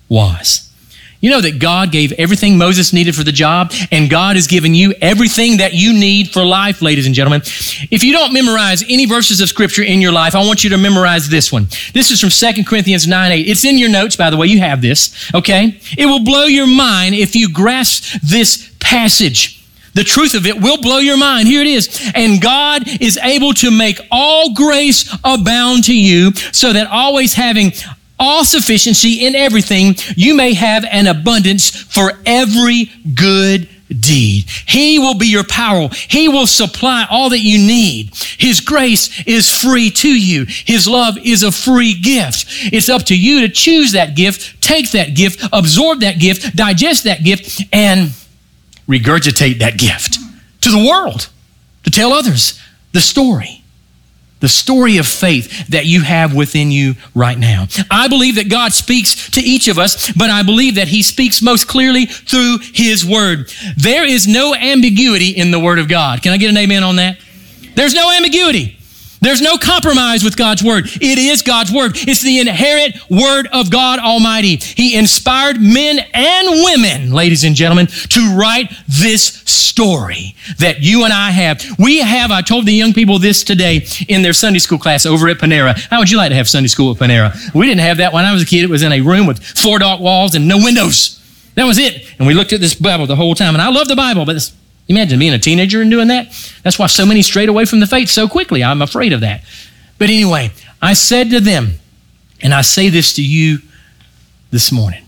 was. 0.08 0.67
You 1.20 1.30
know 1.30 1.40
that 1.40 1.58
God 1.58 1.90
gave 1.90 2.12
everything 2.12 2.58
Moses 2.58 2.92
needed 2.92 3.16
for 3.16 3.24
the 3.24 3.32
job, 3.32 3.72
and 3.90 4.08
God 4.08 4.36
has 4.36 4.46
given 4.46 4.72
you 4.72 4.94
everything 5.00 5.56
that 5.56 5.74
you 5.74 5.92
need 5.92 6.30
for 6.30 6.44
life, 6.44 6.80
ladies 6.80 7.06
and 7.06 7.14
gentlemen. 7.14 7.40
If 7.90 8.04
you 8.04 8.12
don't 8.12 8.32
memorize 8.32 8.84
any 8.88 9.04
verses 9.04 9.40
of 9.40 9.48
Scripture 9.48 9.82
in 9.82 10.00
your 10.00 10.12
life, 10.12 10.36
I 10.36 10.46
want 10.46 10.62
you 10.62 10.70
to 10.70 10.78
memorize 10.78 11.28
this 11.28 11.52
one. 11.52 11.66
This 11.92 12.12
is 12.12 12.20
from 12.20 12.30
2 12.30 12.64
Corinthians 12.64 13.08
9 13.08 13.32
8. 13.32 13.48
It's 13.48 13.64
in 13.64 13.78
your 13.78 13.88
notes, 13.88 14.14
by 14.14 14.30
the 14.30 14.36
way. 14.36 14.46
You 14.46 14.60
have 14.60 14.80
this, 14.80 15.30
okay? 15.34 15.80
It 15.96 16.06
will 16.06 16.22
blow 16.24 16.44
your 16.44 16.68
mind 16.68 17.16
if 17.16 17.34
you 17.34 17.52
grasp 17.52 18.20
this 18.22 18.72
passage. 18.78 19.58
The 19.94 20.04
truth 20.04 20.34
of 20.34 20.46
it 20.46 20.60
will 20.60 20.80
blow 20.80 20.98
your 20.98 21.16
mind. 21.16 21.48
Here 21.48 21.60
it 21.60 21.66
is. 21.66 22.12
And 22.14 22.40
God 22.40 22.84
is 23.00 23.16
able 23.16 23.52
to 23.54 23.72
make 23.72 23.98
all 24.12 24.54
grace 24.54 25.12
abound 25.24 25.84
to 25.84 25.96
you 25.96 26.32
so 26.52 26.72
that 26.72 26.86
always 26.86 27.34
having 27.34 27.72
all 28.18 28.44
sufficiency 28.44 29.26
in 29.26 29.34
everything, 29.34 29.96
you 30.16 30.34
may 30.34 30.54
have 30.54 30.84
an 30.90 31.06
abundance 31.06 31.70
for 31.70 32.12
every 32.26 32.90
good 33.14 33.68
deed. 33.88 34.44
He 34.66 34.98
will 34.98 35.14
be 35.14 35.28
your 35.28 35.44
power. 35.44 35.88
He 35.92 36.28
will 36.28 36.46
supply 36.46 37.06
all 37.10 37.30
that 37.30 37.40
you 37.40 37.58
need. 37.58 38.14
His 38.38 38.60
grace 38.60 39.22
is 39.26 39.50
free 39.50 39.90
to 39.90 40.08
you. 40.08 40.46
His 40.46 40.86
love 40.86 41.16
is 41.24 41.42
a 41.42 41.52
free 41.52 41.94
gift. 41.94 42.46
It's 42.72 42.88
up 42.88 43.04
to 43.04 43.18
you 43.18 43.40
to 43.40 43.48
choose 43.48 43.92
that 43.92 44.14
gift, 44.14 44.60
take 44.62 44.90
that 44.92 45.14
gift, 45.14 45.48
absorb 45.52 46.00
that 46.00 46.18
gift, 46.18 46.54
digest 46.56 47.04
that 47.04 47.24
gift, 47.24 47.62
and 47.72 48.12
regurgitate 48.86 49.60
that 49.60 49.78
gift 49.78 50.18
to 50.62 50.70
the 50.70 50.86
world, 50.86 51.28
to 51.84 51.90
tell 51.90 52.12
others 52.12 52.60
the 52.92 53.00
story 53.00 53.57
the 54.40 54.48
story 54.48 54.98
of 54.98 55.06
faith 55.06 55.68
that 55.68 55.86
you 55.86 56.02
have 56.02 56.34
within 56.34 56.70
you 56.70 56.94
right 57.14 57.38
now. 57.38 57.66
I 57.90 58.08
believe 58.08 58.36
that 58.36 58.48
God 58.48 58.72
speaks 58.72 59.30
to 59.30 59.40
each 59.40 59.68
of 59.68 59.78
us, 59.78 60.12
but 60.12 60.30
I 60.30 60.42
believe 60.42 60.76
that 60.76 60.88
He 60.88 61.02
speaks 61.02 61.42
most 61.42 61.66
clearly 61.66 62.06
through 62.06 62.58
His 62.72 63.04
Word. 63.04 63.52
There 63.76 64.04
is 64.04 64.26
no 64.26 64.54
ambiguity 64.54 65.30
in 65.30 65.50
the 65.50 65.60
Word 65.60 65.78
of 65.78 65.88
God. 65.88 66.22
Can 66.22 66.32
I 66.32 66.36
get 66.36 66.50
an 66.50 66.56
amen 66.56 66.84
on 66.84 66.96
that? 66.96 67.18
There's 67.74 67.94
no 67.94 68.10
ambiguity. 68.12 68.77
There's 69.20 69.40
no 69.40 69.56
compromise 69.56 70.22
with 70.22 70.36
God's 70.36 70.62
word. 70.62 70.86
It 70.86 71.18
is 71.18 71.42
God's 71.42 71.72
word. 71.72 71.92
It's 71.94 72.22
the 72.22 72.38
inherent 72.38 72.96
word 73.10 73.48
of 73.52 73.70
God 73.70 73.98
Almighty. 73.98 74.56
He 74.56 74.96
inspired 74.96 75.60
men 75.60 75.98
and 76.14 76.64
women, 76.64 77.12
ladies 77.12 77.44
and 77.44 77.56
gentlemen, 77.56 77.86
to 77.86 78.36
write 78.36 78.72
this 78.86 79.24
story 79.24 80.34
that 80.58 80.80
you 80.80 81.04
and 81.04 81.12
I 81.12 81.30
have. 81.30 81.62
We 81.78 81.98
have, 81.98 82.30
I 82.30 82.42
told 82.42 82.66
the 82.66 82.72
young 82.72 82.92
people 82.92 83.18
this 83.18 83.44
today 83.44 83.86
in 84.08 84.22
their 84.22 84.32
Sunday 84.32 84.58
school 84.58 84.78
class 84.78 85.06
over 85.06 85.28
at 85.28 85.38
Panera. 85.38 85.78
How 85.90 85.98
would 85.98 86.10
you 86.10 86.16
like 86.16 86.30
to 86.30 86.36
have 86.36 86.48
Sunday 86.48 86.68
school 86.68 86.92
at 86.92 86.98
Panera? 86.98 87.54
We 87.54 87.66
didn't 87.66 87.80
have 87.80 87.98
that 87.98 88.12
when 88.12 88.24
I 88.24 88.32
was 88.32 88.42
a 88.42 88.46
kid. 88.46 88.64
It 88.64 88.70
was 88.70 88.82
in 88.82 88.92
a 88.92 89.00
room 89.00 89.26
with 89.26 89.42
four 89.42 89.78
dark 89.78 90.00
walls 90.00 90.34
and 90.34 90.46
no 90.46 90.58
windows. 90.58 91.14
That 91.54 91.64
was 91.64 91.78
it. 91.78 92.14
And 92.18 92.26
we 92.26 92.34
looked 92.34 92.52
at 92.52 92.60
this 92.60 92.74
Bible 92.74 93.06
the 93.06 93.16
whole 93.16 93.34
time. 93.34 93.54
And 93.54 93.62
I 93.62 93.68
love 93.70 93.88
the 93.88 93.96
Bible, 93.96 94.24
but 94.24 94.36
Imagine 94.88 95.18
being 95.18 95.34
a 95.34 95.38
teenager 95.38 95.82
and 95.82 95.90
doing 95.90 96.08
that. 96.08 96.28
That's 96.62 96.78
why 96.78 96.86
so 96.86 97.04
many 97.04 97.22
strayed 97.22 97.48
away 97.48 97.66
from 97.66 97.80
the 97.80 97.86
faith 97.86 98.08
so 98.08 98.26
quickly. 98.26 98.64
I'm 98.64 98.82
afraid 98.82 99.12
of 99.12 99.20
that. 99.20 99.42
But 99.98 100.08
anyway, 100.08 100.50
I 100.80 100.94
said 100.94 101.30
to 101.30 101.40
them, 101.40 101.74
and 102.40 102.54
I 102.54 102.62
say 102.62 102.88
this 102.88 103.12
to 103.14 103.22
you 103.24 103.58
this 104.50 104.72
morning 104.72 105.04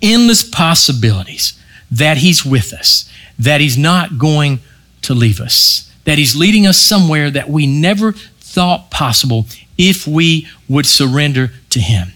endless 0.00 0.42
possibilities 0.42 1.58
that 1.90 2.16
He's 2.18 2.44
with 2.44 2.72
us, 2.72 3.08
that 3.38 3.60
He's 3.60 3.78
not 3.78 4.18
going 4.18 4.60
to 5.02 5.14
leave 5.14 5.40
us, 5.40 5.92
that 6.04 6.18
He's 6.18 6.34
leading 6.34 6.66
us 6.66 6.78
somewhere 6.78 7.30
that 7.30 7.48
we 7.48 7.66
never 7.66 8.12
thought 8.12 8.90
possible 8.90 9.46
if 9.78 10.06
we 10.06 10.48
would 10.68 10.86
surrender 10.86 11.52
to 11.70 11.80
Him. 11.80 12.08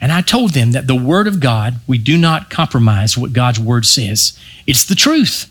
And 0.00 0.12
I 0.12 0.20
told 0.20 0.50
them 0.50 0.72
that 0.72 0.86
the 0.86 0.94
Word 0.94 1.26
of 1.26 1.40
God, 1.40 1.76
we 1.86 1.98
do 1.98 2.18
not 2.18 2.50
compromise 2.50 3.16
what 3.16 3.32
God's 3.32 3.60
Word 3.60 3.86
says. 3.86 4.38
It's 4.66 4.84
the 4.84 4.94
truth. 4.94 5.50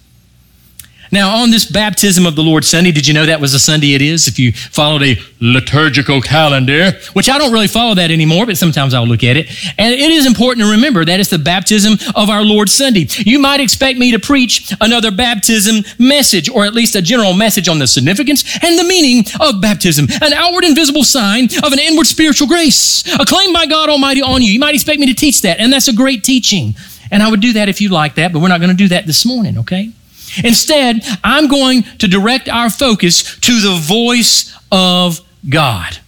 Now, 1.11 1.37
on 1.41 1.51
this 1.51 1.65
baptism 1.65 2.25
of 2.25 2.35
the 2.35 2.41
Lord 2.41 2.65
Sunday, 2.65 2.91
did 2.91 3.07
you 3.07 3.13
know 3.13 3.25
that 3.25 3.39
was 3.39 3.53
a 3.53 3.59
Sunday 3.59 3.93
it 3.93 4.01
is? 4.01 4.27
If 4.27 4.39
you 4.39 4.51
followed 4.51 5.03
a 5.03 5.17
liturgical 5.39 6.21
calendar, 6.21 6.93
which 7.13 7.29
I 7.29 7.37
don't 7.37 7.51
really 7.51 7.67
follow 7.67 7.95
that 7.95 8.11
anymore, 8.11 8.45
but 8.45 8.57
sometimes 8.57 8.93
I'll 8.93 9.07
look 9.07 9.23
at 9.23 9.37
it. 9.37 9.47
And 9.77 9.93
it 9.93 10.11
is 10.11 10.25
important 10.25 10.65
to 10.65 10.71
remember 10.71 11.05
that 11.05 11.19
it's 11.19 11.29
the 11.29 11.37
baptism 11.37 11.97
of 12.15 12.29
our 12.29 12.43
Lord 12.43 12.69
Sunday. 12.69 13.07
You 13.17 13.39
might 13.39 13.59
expect 13.59 13.99
me 13.99 14.11
to 14.11 14.19
preach 14.19 14.73
another 14.81 15.11
baptism 15.11 15.83
message, 15.99 16.49
or 16.49 16.65
at 16.65 16.73
least 16.73 16.95
a 16.95 17.01
general 17.01 17.33
message 17.33 17.69
on 17.69 17.79
the 17.79 17.87
significance 17.87 18.43
and 18.63 18.79
the 18.79 18.83
meaning 18.83 19.25
of 19.39 19.61
baptism, 19.61 20.07
an 20.21 20.33
outward 20.33 20.63
and 20.63 20.75
visible 20.75 21.03
sign 21.03 21.45
of 21.63 21.71
an 21.71 21.79
inward 21.79 22.07
spiritual 22.07 22.47
grace, 22.47 23.03
acclaimed 23.19 23.53
by 23.53 23.65
God 23.65 23.89
Almighty 23.89 24.21
on 24.21 24.41
you. 24.41 24.51
You 24.51 24.59
might 24.59 24.75
expect 24.75 24.99
me 24.99 25.05
to 25.07 25.13
teach 25.13 25.41
that, 25.41 25.59
and 25.59 25.71
that's 25.71 25.87
a 25.87 25.93
great 25.93 26.23
teaching. 26.23 26.75
And 27.11 27.21
I 27.21 27.29
would 27.29 27.41
do 27.41 27.53
that 27.53 27.69
if 27.69 27.79
you 27.81 27.89
like 27.89 28.15
that, 28.15 28.33
but 28.33 28.41
we're 28.41 28.47
not 28.47 28.59
going 28.59 28.71
to 28.71 28.75
do 28.75 28.87
that 28.89 29.05
this 29.05 29.25
morning, 29.25 29.59
okay? 29.59 29.91
Instead, 30.43 31.01
I'm 31.23 31.47
going 31.47 31.83
to 31.99 32.07
direct 32.07 32.49
our 32.49 32.69
focus 32.69 33.37
to 33.39 33.59
the 33.59 33.79
voice 33.81 34.55
of 34.71 35.21
God. 35.47 35.99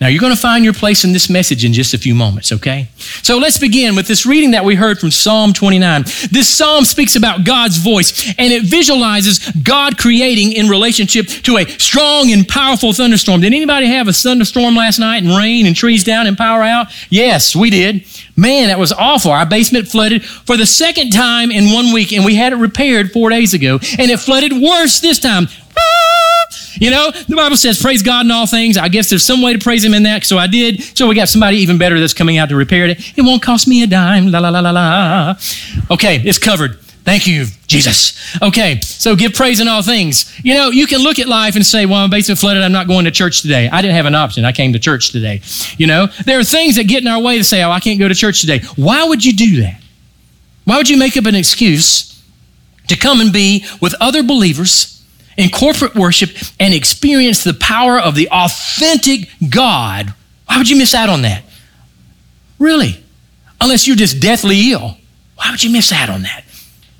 Now, 0.00 0.08
you're 0.08 0.20
going 0.20 0.34
to 0.34 0.40
find 0.40 0.64
your 0.64 0.74
place 0.74 1.04
in 1.04 1.12
this 1.12 1.30
message 1.30 1.64
in 1.64 1.72
just 1.72 1.94
a 1.94 1.98
few 1.98 2.14
moments, 2.14 2.52
okay? 2.52 2.88
So 3.22 3.38
let's 3.38 3.58
begin 3.58 3.94
with 3.94 4.08
this 4.08 4.26
reading 4.26 4.50
that 4.50 4.64
we 4.64 4.74
heard 4.74 4.98
from 4.98 5.10
Psalm 5.10 5.52
29. 5.52 6.02
This 6.30 6.52
psalm 6.52 6.84
speaks 6.84 7.14
about 7.14 7.44
God's 7.44 7.78
voice 7.78 8.28
and 8.36 8.52
it 8.52 8.64
visualizes 8.64 9.50
God 9.62 9.96
creating 9.96 10.52
in 10.52 10.68
relationship 10.68 11.28
to 11.28 11.58
a 11.58 11.64
strong 11.64 12.32
and 12.32 12.46
powerful 12.46 12.92
thunderstorm. 12.92 13.40
Did 13.40 13.54
anybody 13.54 13.86
have 13.86 14.08
a 14.08 14.12
thunderstorm 14.12 14.74
last 14.74 14.98
night 14.98 15.22
and 15.22 15.34
rain 15.34 15.64
and 15.64 15.76
trees 15.76 16.02
down 16.02 16.26
and 16.26 16.36
power 16.36 16.62
out? 16.62 16.88
Yes, 17.08 17.54
we 17.54 17.70
did. 17.70 18.04
Man, 18.36 18.68
that 18.68 18.78
was 18.78 18.92
awful. 18.92 19.30
Our 19.30 19.46
basement 19.46 19.88
flooded 19.88 20.24
for 20.24 20.56
the 20.56 20.66
second 20.66 21.10
time 21.10 21.50
in 21.50 21.72
one 21.72 21.92
week, 21.92 22.12
and 22.12 22.24
we 22.24 22.34
had 22.34 22.52
it 22.52 22.56
repaired 22.56 23.12
four 23.12 23.30
days 23.30 23.54
ago, 23.54 23.78
and 23.98 24.10
it 24.10 24.18
flooded 24.18 24.52
worse 24.52 25.00
this 25.00 25.18
time. 25.18 25.46
Ah! 25.78 26.46
You 26.74 26.90
know, 26.90 27.12
the 27.12 27.36
Bible 27.36 27.56
says, 27.56 27.80
praise 27.80 28.02
God 28.02 28.26
in 28.26 28.32
all 28.32 28.46
things. 28.46 28.76
I 28.76 28.88
guess 28.88 29.08
there's 29.08 29.24
some 29.24 29.40
way 29.42 29.52
to 29.52 29.58
praise 29.58 29.84
Him 29.84 29.94
in 29.94 30.02
that, 30.04 30.24
so 30.24 30.38
I 30.38 30.48
did. 30.48 30.82
So 30.96 31.08
we 31.08 31.14
got 31.14 31.28
somebody 31.28 31.58
even 31.58 31.78
better 31.78 32.00
that's 32.00 32.14
coming 32.14 32.38
out 32.38 32.48
to 32.48 32.56
repair 32.56 32.86
it. 32.86 33.16
It 33.16 33.22
won't 33.22 33.42
cost 33.42 33.68
me 33.68 33.82
a 33.84 33.86
dime. 33.86 34.32
La, 34.32 34.40
la, 34.40 34.48
la, 34.48 34.60
la, 34.60 34.70
la. 34.70 35.34
Okay, 35.90 36.20
it's 36.24 36.38
covered. 36.38 36.78
Thank 37.04 37.26
you, 37.26 37.44
Jesus. 37.66 38.40
Okay, 38.40 38.80
so 38.80 39.14
give 39.14 39.34
praise 39.34 39.60
in 39.60 39.68
all 39.68 39.82
things. 39.82 40.40
You 40.42 40.54
know, 40.54 40.70
you 40.70 40.86
can 40.86 41.00
look 41.00 41.18
at 41.18 41.28
life 41.28 41.54
and 41.54 41.64
say, 41.64 41.84
well, 41.84 41.98
I'm 41.98 42.08
basically 42.08 42.36
flooded. 42.36 42.62
I'm 42.62 42.72
not 42.72 42.88
going 42.88 43.04
to 43.04 43.10
church 43.10 43.42
today. 43.42 43.68
I 43.68 43.82
didn't 43.82 43.96
have 43.96 44.06
an 44.06 44.14
option. 44.14 44.46
I 44.46 44.52
came 44.52 44.72
to 44.72 44.78
church 44.78 45.12
today. 45.12 45.42
You 45.76 45.86
know, 45.86 46.06
there 46.24 46.38
are 46.38 46.44
things 46.44 46.76
that 46.76 46.88
get 46.88 47.02
in 47.02 47.08
our 47.08 47.20
way 47.20 47.36
to 47.36 47.44
say, 47.44 47.62
oh, 47.62 47.70
I 47.70 47.80
can't 47.80 47.98
go 47.98 48.08
to 48.08 48.14
church 48.14 48.40
today. 48.40 48.60
Why 48.76 49.04
would 49.04 49.22
you 49.22 49.34
do 49.34 49.60
that? 49.62 49.82
Why 50.64 50.78
would 50.78 50.88
you 50.88 50.96
make 50.96 51.18
up 51.18 51.26
an 51.26 51.34
excuse 51.34 52.22
to 52.88 52.96
come 52.96 53.20
and 53.20 53.32
be 53.32 53.66
with 53.82 53.94
other 54.00 54.22
believers 54.22 55.04
in 55.36 55.50
corporate 55.50 55.94
worship 55.94 56.30
and 56.58 56.72
experience 56.72 57.44
the 57.44 57.52
power 57.54 57.98
of 58.00 58.14
the 58.14 58.30
authentic 58.30 59.28
God? 59.50 60.14
Why 60.46 60.56
would 60.56 60.70
you 60.70 60.76
miss 60.76 60.94
out 60.94 61.10
on 61.10 61.20
that? 61.22 61.44
Really? 62.58 63.04
Unless 63.60 63.86
you're 63.86 63.96
just 63.96 64.20
deathly 64.20 64.72
ill. 64.72 64.96
Why 65.36 65.50
would 65.50 65.62
you 65.62 65.70
miss 65.70 65.92
out 65.92 66.08
on 66.08 66.22
that? 66.22 66.43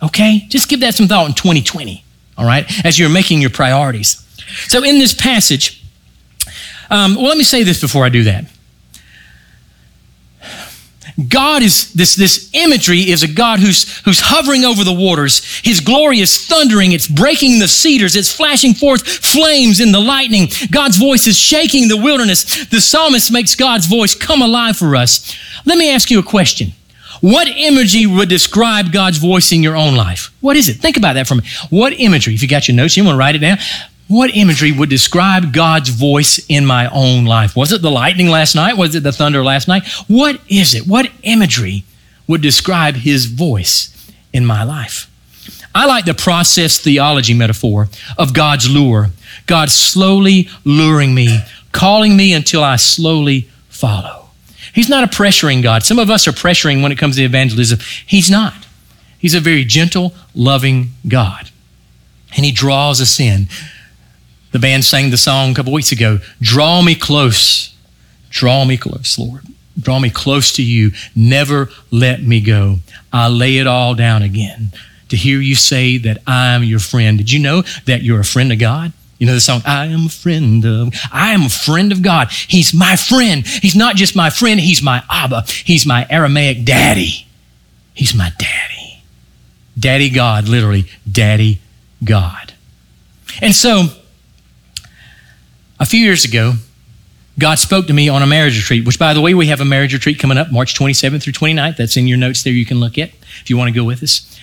Okay? 0.04 0.46
Just 0.48 0.68
give 0.68 0.80
that 0.80 0.94
some 0.94 1.08
thought 1.08 1.26
in 1.26 1.34
2020, 1.34 2.04
all 2.36 2.46
right, 2.46 2.64
as 2.84 2.98
you're 2.98 3.08
making 3.08 3.40
your 3.40 3.50
priorities. 3.50 4.20
So, 4.68 4.84
in 4.84 4.98
this 4.98 5.14
passage, 5.14 5.82
um, 6.90 7.14
well, 7.14 7.26
let 7.26 7.38
me 7.38 7.44
say 7.44 7.62
this 7.62 7.80
before 7.80 8.04
I 8.04 8.10
do 8.10 8.24
that. 8.24 8.44
God 11.28 11.62
is 11.62 11.92
this, 11.92 12.16
this 12.16 12.50
imagery 12.54 13.10
is 13.10 13.22
a 13.22 13.28
God 13.28 13.60
who's, 13.60 13.98
who's 14.00 14.18
hovering 14.20 14.64
over 14.64 14.82
the 14.82 14.92
waters. 14.92 15.44
His 15.60 15.78
glory 15.78 16.18
is 16.18 16.46
thundering, 16.46 16.90
it's 16.90 17.06
breaking 17.06 17.60
the 17.60 17.68
cedars, 17.68 18.16
it's 18.16 18.34
flashing 18.34 18.74
forth 18.74 19.06
flames 19.06 19.80
in 19.80 19.92
the 19.92 20.00
lightning. 20.00 20.48
God's 20.72 20.96
voice 20.96 21.28
is 21.28 21.38
shaking 21.38 21.86
the 21.86 21.96
wilderness. 21.96 22.66
The 22.66 22.80
psalmist 22.80 23.32
makes 23.32 23.54
God's 23.54 23.86
voice 23.86 24.14
come 24.14 24.42
alive 24.42 24.76
for 24.76 24.96
us. 24.96 25.34
Let 25.64 25.78
me 25.78 25.90
ask 25.92 26.10
you 26.10 26.18
a 26.18 26.24
question. 26.24 26.72
What 27.20 27.48
imagery 27.48 28.06
would 28.06 28.28
describe 28.28 28.92
God's 28.92 29.18
voice 29.18 29.52
in 29.52 29.62
your 29.62 29.76
own 29.76 29.94
life? 29.94 30.32
What 30.40 30.56
is 30.56 30.68
it? 30.68 30.74
Think 30.74 30.96
about 30.96 31.14
that 31.14 31.26
for 31.26 31.36
me. 31.36 31.42
What 31.70 31.92
imagery, 31.98 32.34
if 32.34 32.42
you 32.42 32.48
got 32.48 32.68
your 32.68 32.76
notes, 32.76 32.96
you 32.96 33.04
want 33.04 33.14
to 33.14 33.18
write 33.18 33.34
it 33.34 33.38
down. 33.38 33.58
What 34.06 34.36
imagery 34.36 34.70
would 34.70 34.90
describe 34.90 35.52
God's 35.52 35.88
voice 35.88 36.44
in 36.48 36.66
my 36.66 36.88
own 36.90 37.24
life? 37.24 37.56
Was 37.56 37.72
it 37.72 37.80
the 37.80 37.90
lightning 37.90 38.28
last 38.28 38.54
night? 38.54 38.76
Was 38.76 38.94
it 38.94 39.02
the 39.02 39.12
thunder 39.12 39.42
last 39.42 39.66
night? 39.66 39.86
What 40.08 40.40
is 40.48 40.74
it? 40.74 40.86
What 40.86 41.10
imagery 41.22 41.84
would 42.26 42.42
describe 42.42 42.96
his 42.96 43.26
voice 43.26 44.12
in 44.32 44.44
my 44.44 44.62
life? 44.62 45.10
I 45.74 45.86
like 45.86 46.04
the 46.04 46.14
process 46.14 46.78
theology 46.78 47.34
metaphor 47.34 47.88
of 48.16 48.34
God's 48.34 48.70
lure. 48.70 49.10
God 49.46 49.70
slowly 49.70 50.48
luring 50.64 51.14
me, 51.14 51.40
calling 51.72 52.16
me 52.16 52.32
until 52.32 52.62
I 52.62 52.76
slowly 52.76 53.48
follow. 53.68 54.23
He's 54.74 54.88
not 54.88 55.04
a 55.04 55.06
pressuring 55.16 55.62
God. 55.62 55.84
Some 55.84 55.98
of 55.98 56.10
us 56.10 56.26
are 56.26 56.32
pressuring 56.32 56.82
when 56.82 56.90
it 56.90 56.98
comes 56.98 57.16
to 57.16 57.22
evangelism. 57.22 57.78
He's 58.04 58.30
not. 58.30 58.66
He's 59.18 59.34
a 59.34 59.40
very 59.40 59.64
gentle, 59.64 60.12
loving 60.34 60.90
God. 61.06 61.50
And 62.36 62.44
He 62.44 62.52
draws 62.52 63.00
us 63.00 63.20
in. 63.20 63.46
The 64.52 64.58
band 64.58 64.84
sang 64.84 65.10
the 65.10 65.16
song 65.16 65.52
a 65.52 65.54
couple 65.54 65.72
weeks 65.72 65.92
ago 65.92 66.18
Draw 66.40 66.82
me 66.82 66.94
close. 66.94 67.74
Draw 68.30 68.64
me 68.64 68.76
close, 68.76 69.18
Lord. 69.18 69.42
Draw 69.80 70.00
me 70.00 70.10
close 70.10 70.52
to 70.54 70.62
you. 70.62 70.90
Never 71.14 71.70
let 71.90 72.22
me 72.22 72.40
go. 72.40 72.78
I 73.12 73.28
lay 73.28 73.58
it 73.58 73.66
all 73.66 73.94
down 73.94 74.22
again 74.22 74.72
to 75.08 75.16
hear 75.16 75.40
you 75.40 75.54
say 75.54 75.98
that 75.98 76.18
I'm 76.26 76.64
your 76.64 76.80
friend. 76.80 77.18
Did 77.18 77.30
you 77.30 77.38
know 77.38 77.62
that 77.86 78.02
you're 78.02 78.20
a 78.20 78.24
friend 78.24 78.52
of 78.52 78.58
God? 78.58 78.92
You 79.18 79.26
know 79.26 79.34
the 79.34 79.40
song, 79.40 79.62
I 79.64 79.86
am 79.86 80.06
a 80.06 80.10
friend 80.10 80.64
of, 80.64 80.92
I 81.12 81.32
am 81.32 81.42
a 81.42 81.48
friend 81.48 81.92
of 81.92 82.02
God. 82.02 82.30
He's 82.30 82.74
my 82.74 82.96
friend. 82.96 83.46
He's 83.46 83.76
not 83.76 83.96
just 83.96 84.16
my 84.16 84.30
friend, 84.30 84.58
he's 84.58 84.82
my 84.82 85.02
Abba. 85.08 85.44
He's 85.64 85.86
my 85.86 86.06
Aramaic 86.10 86.64
daddy. 86.64 87.26
He's 87.94 88.14
my 88.14 88.32
daddy. 88.38 89.02
Daddy 89.78 90.10
God, 90.10 90.48
literally, 90.48 90.86
daddy 91.10 91.60
God. 92.02 92.54
And 93.40 93.54
so, 93.54 93.86
a 95.80 95.86
few 95.86 96.00
years 96.00 96.24
ago, 96.24 96.54
God 97.38 97.58
spoke 97.58 97.88
to 97.88 97.92
me 97.92 98.08
on 98.08 98.22
a 98.22 98.26
marriage 98.26 98.56
retreat, 98.56 98.86
which, 98.86 98.98
by 98.98 99.12
the 99.12 99.20
way, 99.20 99.34
we 99.34 99.46
have 99.46 99.60
a 99.60 99.64
marriage 99.64 99.92
retreat 99.92 100.18
coming 100.18 100.38
up 100.38 100.52
March 100.52 100.78
27th 100.78 101.22
through 101.22 101.32
29th. 101.32 101.76
That's 101.76 101.96
in 101.96 102.06
your 102.06 102.18
notes 102.18 102.42
there 102.42 102.52
you 102.52 102.66
can 102.66 102.78
look 102.78 102.98
at 102.98 103.10
if 103.40 103.50
you 103.50 103.56
want 103.56 103.68
to 103.68 103.74
go 103.74 103.84
with 103.84 104.02
us. 104.02 104.38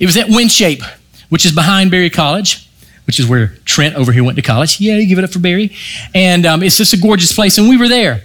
It 0.00 0.06
was 0.06 0.16
at 0.16 0.26
WinShape, 0.26 0.82
which 1.28 1.46
is 1.46 1.52
behind 1.52 1.92
Berry 1.92 2.10
College, 2.10 2.68
which 3.12 3.20
is 3.20 3.26
where 3.26 3.48
Trent 3.66 3.94
over 3.94 4.10
here 4.10 4.24
went 4.24 4.36
to 4.36 4.42
college. 4.42 4.80
Yeah, 4.80 4.94
you 4.94 5.06
give 5.06 5.18
it 5.18 5.24
up 5.24 5.28
for 5.28 5.38
Berry. 5.38 5.76
And 6.14 6.46
um, 6.46 6.62
it's 6.62 6.78
just 6.78 6.94
a 6.94 6.96
gorgeous 6.96 7.30
place. 7.30 7.58
And 7.58 7.68
we 7.68 7.76
were 7.76 7.88
there. 7.88 8.22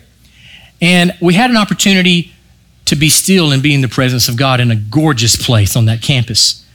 And 0.79 1.13
we 1.21 1.33
had 1.33 1.49
an 1.49 1.57
opportunity 1.57 2.31
to 2.85 2.95
be 2.95 3.09
still 3.09 3.51
and 3.51 3.61
be 3.61 3.73
in 3.73 3.81
the 3.81 3.89
presence 3.89 4.29
of 4.29 4.37
God 4.37 4.61
in 4.61 4.71
a 4.71 4.77
gorgeous 4.77 5.35
place 5.35 5.75
on 5.75 5.83
that 5.87 6.01
campus. 6.01 6.65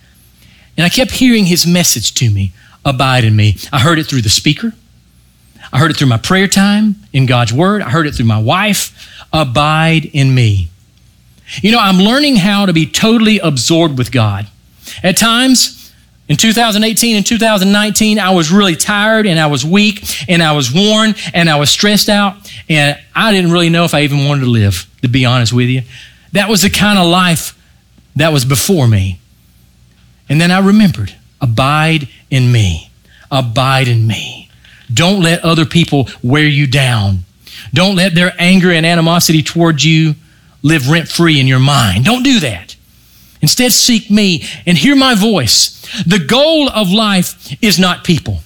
And 0.77 0.85
I 0.85 0.91
kept 0.91 1.13
hearing 1.13 1.47
his 1.47 1.67
message 1.67 2.13
to 2.17 2.31
me 2.31 2.53
abide 2.85 3.25
in 3.25 3.35
me. 3.35 3.57
I 3.73 3.79
heard 3.79 3.99
it 3.99 4.05
through 4.05 4.21
the 4.21 4.29
speaker. 4.29 4.75
I 5.73 5.79
heard 5.79 5.91
it 5.91 5.97
through 5.97 6.09
my 6.09 6.19
prayer 6.19 6.49
time 6.49 6.97
in 7.15 7.25
God's 7.25 7.55
Word. 7.55 7.81
I 7.81 7.89
heard 7.89 8.07
it 8.07 8.15
through 8.15 8.27
my 8.27 8.43
wife. 8.43 9.25
Abide 9.33 10.05
in 10.05 10.35
me. 10.35 10.69
You 11.63 11.73
know, 11.73 11.79
I'm 11.81 11.97
learning 11.97 12.37
how 12.37 12.67
to 12.67 12.75
be 12.75 12.85
totally 12.85 13.39
absorbed 13.39 13.97
with 13.97 14.13
God. 14.13 14.49
At 15.03 15.17
times, 15.17 15.82
in 16.29 16.37
2018 16.37 17.17
and 17.17 17.27
2019, 17.27 18.19
I 18.19 18.31
was 18.31 18.51
really 18.51 18.77
tired 18.77 19.27
and 19.27 19.39
I 19.39 19.49
was 19.49 19.65
weak 19.65 20.29
and 20.29 20.43
I 20.43 20.53
was 20.53 20.73
worn 20.73 21.15
and 21.35 21.51
I 21.51 21.57
was 21.57 21.71
stressed 21.71 22.09
out 22.09 22.37
and 22.69 22.99
I 23.15 23.33
didn't 23.33 23.51
really 23.53 23.71
know 23.71 23.85
if 23.85 23.93
I 23.93 24.03
even 24.03 24.25
wanted 24.27 24.43
to 24.43 24.51
live, 24.51 24.87
to 25.03 25.09
be 25.09 25.25
honest 25.25 25.53
with 25.53 25.69
you. 25.69 25.83
That 26.33 26.49
was 26.49 26.63
the 26.63 26.71
kind 26.71 26.99
of 26.99 27.07
life 27.07 27.59
that 28.17 28.33
was 28.33 28.45
before 28.45 28.87
me. 28.87 29.19
And 30.29 30.41
then 30.41 30.51
I 30.51 30.61
remembered 30.61 31.15
abide 31.41 32.09
in 32.31 32.53
me. 32.53 32.91
Abide 33.31 33.89
in 33.89 34.07
me. 34.07 34.49
Don't 34.93 35.23
let 35.23 35.45
other 35.45 35.65
people 35.65 36.09
wear 36.23 36.47
you 36.47 36.67
down. 36.67 37.25
Don't 37.75 37.97
let 37.97 38.15
their 38.15 38.33
anger 38.39 38.71
and 38.71 38.87
animosity 38.87 39.43
towards 39.43 39.85
you 39.85 40.15
live 40.63 40.89
rent 40.89 41.09
free 41.09 41.41
in 41.41 41.47
your 41.47 41.59
mind. 41.59 42.05
Don't 42.05 42.23
do 42.23 42.41
that. 42.41 42.72
Instead, 43.43 43.73
seek 43.73 44.11
me 44.11 44.45
and 44.67 44.79
hear 44.79 44.97
my 44.97 45.15
voice. 45.15 45.83
The 46.07 46.21
goal 46.21 46.71
of 46.71 46.91
life 46.91 47.57
is 47.63 47.79
not 47.79 48.05
people. 48.05 48.39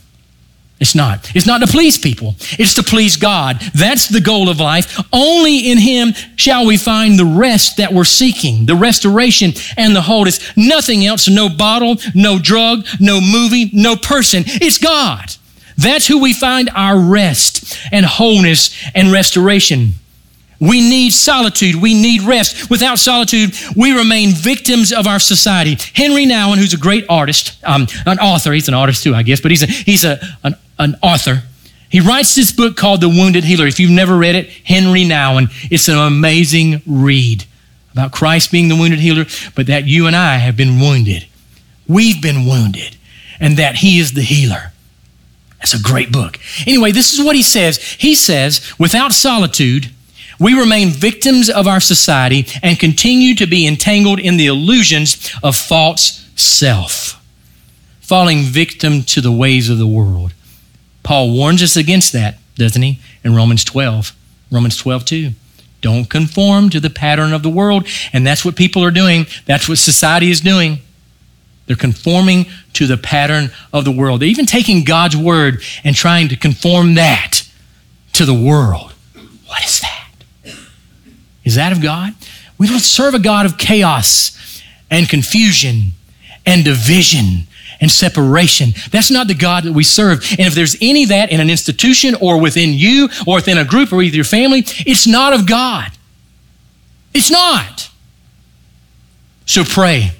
It's 0.79 0.95
not. 0.95 1.35
It's 1.35 1.47
not 1.47 1.63
to 1.63 1.67
please 1.67 1.97
people. 1.97 2.35
It's 2.59 2.75
to 2.75 2.83
please 2.83 3.17
God. 3.17 3.61
That's 3.75 4.09
the 4.09 4.21
goal 4.21 4.51
of 4.51 4.61
life. 4.61 5.01
Only 5.11 5.71
in 5.71 5.79
Him 5.79 6.13
shall 6.37 6.67
we 6.67 6.77
find 6.77 7.19
the 7.19 7.25
rest 7.25 7.79
that 7.79 7.95
we're 7.95 8.05
seeking, 8.05 8.67
the 8.67 8.75
restoration 8.75 9.53
and 9.79 9.97
the 9.97 10.03
wholeness. 10.03 10.55
Nothing 10.57 11.07
else, 11.07 11.29
no 11.29 11.49
bottle, 11.49 11.97
no 12.15 12.39
drug, 12.39 12.87
no 13.01 13.21
movie, 13.23 13.71
no 13.73 13.97
person. 13.97 14.43
It's 14.47 14.77
God. 14.77 15.33
That's 15.79 16.07
who 16.07 16.21
we 16.21 16.35
find 16.35 16.69
our 16.75 16.99
rest 16.99 17.79
and 17.91 18.05
wholeness 18.05 18.75
and 18.95 19.13
restoration. 19.13 19.95
We 20.61 20.81
need 20.81 21.11
solitude. 21.11 21.77
We 21.77 21.95
need 21.95 22.23
rest. 22.23 22.71
Without 22.71 22.99
solitude, 22.99 23.55
we 23.77 23.93
remain 23.93 24.31
victims 24.31 24.93
of 24.93 25.07
our 25.07 25.19
society. 25.19 25.77
Henry 25.95 26.25
Nouwen, 26.25 26.57
who's 26.57 26.73
a 26.73 26.79
great 26.79 27.05
artist, 27.09 27.63
um, 27.65 27.87
an 28.07 28.19
author, 28.19 28.53
he's 28.53 28.69
an 28.69 28.75
artist 28.75 29.03
too, 29.03 29.15
I 29.15 29.23
guess, 29.23 29.41
but 29.41 29.51
he's, 29.51 29.63
a, 29.63 29.67
he's 29.67 30.05
a, 30.05 30.19
an, 30.43 30.55
an 30.79 30.97
author. 31.03 31.43
He 31.89 32.01
writes 32.01 32.35
this 32.35 32.53
book 32.53 32.77
called 32.77 33.01
The 33.01 33.09
Wounded 33.09 33.45
Healer. 33.45 33.67
If 33.67 33.79
you've 33.79 33.91
never 33.91 34.17
read 34.17 34.35
it, 34.35 34.49
Henry 34.49 35.05
Nouwen, 35.05 35.51
it's 35.71 35.89
an 35.89 35.97
amazing 35.97 36.83
read 36.87 37.45
about 37.93 38.13
Christ 38.13 38.51
being 38.51 38.69
the 38.69 38.77
wounded 38.77 38.99
healer, 38.99 39.25
but 39.55 39.67
that 39.69 39.87
you 39.87 40.07
and 40.07 40.15
I 40.15 40.37
have 40.37 40.57
been 40.57 40.81
wounded. 40.81 41.27
We've 41.89 42.21
been 42.21 42.45
wounded, 42.45 42.97
and 43.41 43.57
that 43.57 43.77
He 43.77 43.99
is 43.99 44.13
the 44.13 44.23
healer. 44.23 44.73
That's 45.59 45.73
a 45.73 45.83
great 45.83 46.13
book. 46.13 46.39
Anyway, 46.67 46.93
this 46.93 47.15
is 47.15 47.25
what 47.25 47.35
he 47.35 47.43
says. 47.43 47.79
He 47.79 48.15
says, 48.15 48.75
without 48.79 49.13
solitude, 49.13 49.89
we 50.39 50.59
remain 50.59 50.91
victims 50.91 51.49
of 51.49 51.67
our 51.67 51.81
society 51.81 52.47
and 52.63 52.79
continue 52.79 53.35
to 53.37 53.47
be 53.47 53.67
entangled 53.67 54.19
in 54.19 54.37
the 54.37 54.47
illusions 54.47 55.33
of 55.43 55.57
false 55.57 56.29
self, 56.37 57.23
falling 58.01 58.43
victim 58.43 59.03
to 59.05 59.21
the 59.21 59.33
ways 59.33 59.69
of 59.71 59.79
the 59.79 59.87
world. 59.87 60.35
Paul 61.03 61.33
warns 61.33 61.63
us 61.63 61.77
against 61.77 62.13
that, 62.13 62.39
doesn't 62.57 62.83
he? 62.83 62.99
In 63.25 63.35
Romans 63.35 63.65
12. 63.65 64.13
Romans 64.51 64.77
12, 64.77 65.05
2. 65.05 65.31
Don't 65.81 66.09
conform 66.11 66.71
to 66.71 66.81
the 66.81 66.91
pattern 66.91 67.33
of 67.33 67.43
the 67.43 67.49
world. 67.49 67.87
And 68.13 68.27
that's 68.27 68.45
what 68.45 68.57
people 68.57 68.83
are 68.83 68.91
doing. 68.91 69.27
That's 69.45 69.69
what 69.69 69.79
society 69.79 70.31
is 70.31 70.41
doing. 70.41 70.79
They're 71.67 71.77
conforming 71.77 72.47
to 72.75 72.87
the 72.87 72.97
pattern 72.97 73.51
of 73.73 73.85
the 73.85 73.91
world. 73.91 74.21
They're 74.21 74.29
even 74.29 74.47
taking 74.47 74.85
God's 74.85 75.17
word 75.17 75.63
and 75.85 75.95
trying 75.95 76.29
to 76.29 76.37
conform 76.37 76.95
that 76.95 77.43
to 78.15 78.25
the 78.25 78.35
world. 78.35 78.93
What 79.47 79.65
is 79.65 79.81
that? 79.81 79.86
Is 81.47 81.55
that 81.55 81.73
of 81.73 81.81
God? 81.81 82.13
We 82.59 82.67
don't 82.67 82.81
serve 82.81 83.15
a 83.15 83.19
God 83.21 83.47
of 83.47 83.57
chaos 83.57 84.63
and 84.91 85.09
confusion 85.09 85.93
and 86.45 86.65
division 86.65 87.47
and 87.81 87.91
separation. 87.91 88.71
That's 88.91 89.11
not 89.11 89.29
the 89.29 89.35
God 89.35 89.65
that 89.65 89.73
we 89.73 89.85
serve. 89.85 90.25
And 90.33 90.41
if 90.41 90.55
there's 90.55 90.77
any 90.81 91.05
of 91.05 91.11
that 91.11 91.31
in 91.31 91.41
an 91.41 91.49
institution 91.49 92.17
or 92.17 92.41
within 92.41 92.73
you 92.75 93.09
or 93.27 93.37
within 93.37 93.59
a 93.59 93.65
group 93.65 93.93
or 93.93 93.97
with 93.97 94.15
your 94.15 94.25
family, 94.25 94.65
it's 94.81 95.07
not 95.07 95.33
of 95.33 95.47
God. 95.47 95.93
It's 97.15 97.31
not. 97.31 97.91
So 99.47 99.63
pray. 99.63 100.13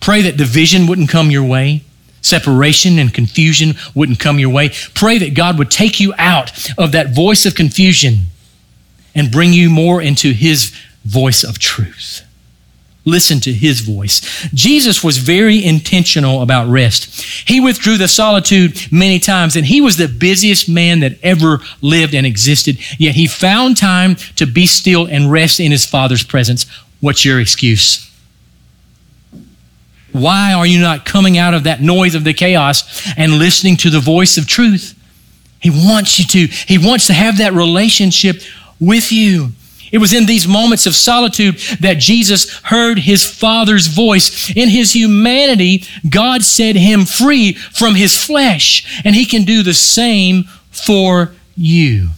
Pray 0.00 0.22
that 0.22 0.36
division 0.36 0.86
wouldn't 0.86 1.08
come 1.08 1.30
your 1.30 1.44
way. 1.44 1.82
Separation 2.20 3.00
and 3.00 3.12
confusion 3.12 3.74
wouldn't 3.96 4.20
come 4.20 4.38
your 4.38 4.50
way. 4.50 4.70
Pray 4.94 5.18
that 5.18 5.34
God 5.34 5.58
would 5.58 5.72
take 5.72 5.98
you 5.98 6.14
out 6.18 6.52
of 6.78 6.92
that 6.92 7.14
voice 7.14 7.46
of 7.46 7.56
confusion 7.56 8.26
and 9.14 9.30
bring 9.30 9.52
you 9.52 9.70
more 9.70 10.00
into 10.00 10.32
His 10.32 10.72
voice 11.04 11.44
of 11.44 11.58
truth. 11.58 12.22
Listen 13.04 13.40
to 13.40 13.52
His 13.52 13.80
voice. 13.80 14.20
Jesus 14.54 15.02
was 15.02 15.18
very 15.18 15.64
intentional 15.64 16.40
about 16.40 16.68
rest. 16.68 17.22
He 17.48 17.58
withdrew 17.58 17.98
the 17.98 18.06
solitude 18.06 18.92
many 18.92 19.18
times, 19.18 19.56
and 19.56 19.66
He 19.66 19.80
was 19.80 19.96
the 19.96 20.06
busiest 20.06 20.68
man 20.68 21.00
that 21.00 21.18
ever 21.22 21.58
lived 21.80 22.14
and 22.14 22.24
existed, 22.24 22.78
yet 22.98 23.16
He 23.16 23.26
found 23.26 23.76
time 23.76 24.14
to 24.36 24.46
be 24.46 24.66
still 24.66 25.06
and 25.06 25.32
rest 25.32 25.58
in 25.58 25.72
His 25.72 25.84
Father's 25.84 26.22
presence. 26.22 26.66
What's 27.00 27.24
your 27.24 27.40
excuse? 27.40 28.08
Why 30.12 30.52
are 30.52 30.66
you 30.66 30.78
not 30.78 31.04
coming 31.04 31.38
out 31.38 31.54
of 31.54 31.64
that 31.64 31.80
noise 31.80 32.14
of 32.14 32.22
the 32.22 32.34
chaos 32.34 33.02
and 33.16 33.38
listening 33.38 33.78
to 33.78 33.90
the 33.90 33.98
voice 33.98 34.36
of 34.36 34.46
truth? 34.46 34.94
He 35.58 35.70
wants 35.70 36.18
you 36.18 36.26
to. 36.26 36.46
He 36.66 36.78
wants 36.78 37.06
to 37.06 37.14
have 37.14 37.38
that 37.38 37.52
relationship 37.54 38.42
with 38.82 39.12
you. 39.12 39.50
It 39.92 39.98
was 39.98 40.12
in 40.12 40.26
these 40.26 40.48
moments 40.48 40.86
of 40.86 40.94
solitude 40.94 41.58
that 41.80 41.98
Jesus 41.98 42.58
heard 42.64 42.98
his 42.98 43.24
Father's 43.24 43.86
voice. 43.86 44.50
In 44.56 44.68
his 44.68 44.92
humanity, 44.92 45.84
God 46.08 46.42
set 46.42 46.74
him 46.74 47.04
free 47.04 47.52
from 47.52 47.94
his 47.94 48.16
flesh, 48.16 49.02
and 49.04 49.14
he 49.14 49.24
can 49.24 49.44
do 49.44 49.62
the 49.62 49.74
same 49.74 50.44
for 50.70 51.32
you. 51.56 52.08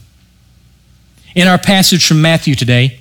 In 1.34 1.48
our 1.48 1.58
passage 1.58 2.06
from 2.06 2.22
Matthew 2.22 2.54
today, 2.54 3.00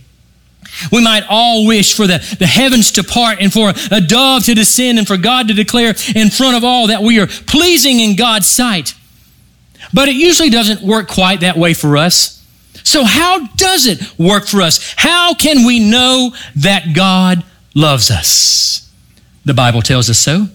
we 0.91 1.03
might 1.03 1.23
all 1.29 1.67
wish 1.67 1.95
for 1.95 2.07
the, 2.07 2.17
the 2.39 2.47
heavens 2.47 2.91
to 2.93 3.03
part 3.03 3.39
and 3.39 3.53
for 3.53 3.73
a 3.91 4.01
dove 4.01 4.43
to 4.45 4.55
descend 4.55 4.97
and 4.97 5.07
for 5.07 5.17
God 5.17 5.47
to 5.49 5.53
declare 5.53 5.93
in 6.15 6.31
front 6.31 6.57
of 6.57 6.63
all 6.63 6.87
that 6.87 7.03
we 7.03 7.19
are 7.19 7.27
pleasing 7.27 7.99
in 7.99 8.15
God's 8.15 8.47
sight. 8.47 8.95
But 9.93 10.09
it 10.09 10.15
usually 10.15 10.49
doesn't 10.49 10.81
work 10.81 11.07
quite 11.07 11.41
that 11.41 11.55
way 11.57 11.75
for 11.75 11.95
us. 11.95 12.32
So, 12.83 13.03
how 13.03 13.47
does 13.55 13.85
it 13.85 14.17
work 14.19 14.45
for 14.45 14.61
us? 14.61 14.93
How 14.97 15.33
can 15.33 15.65
we 15.65 15.79
know 15.79 16.33
that 16.55 16.93
God 16.93 17.43
loves 17.73 18.11
us? 18.11 18.91
The 19.45 19.53
Bible 19.53 19.81
tells 19.81 20.09
us 20.09 20.19
so. 20.19 20.47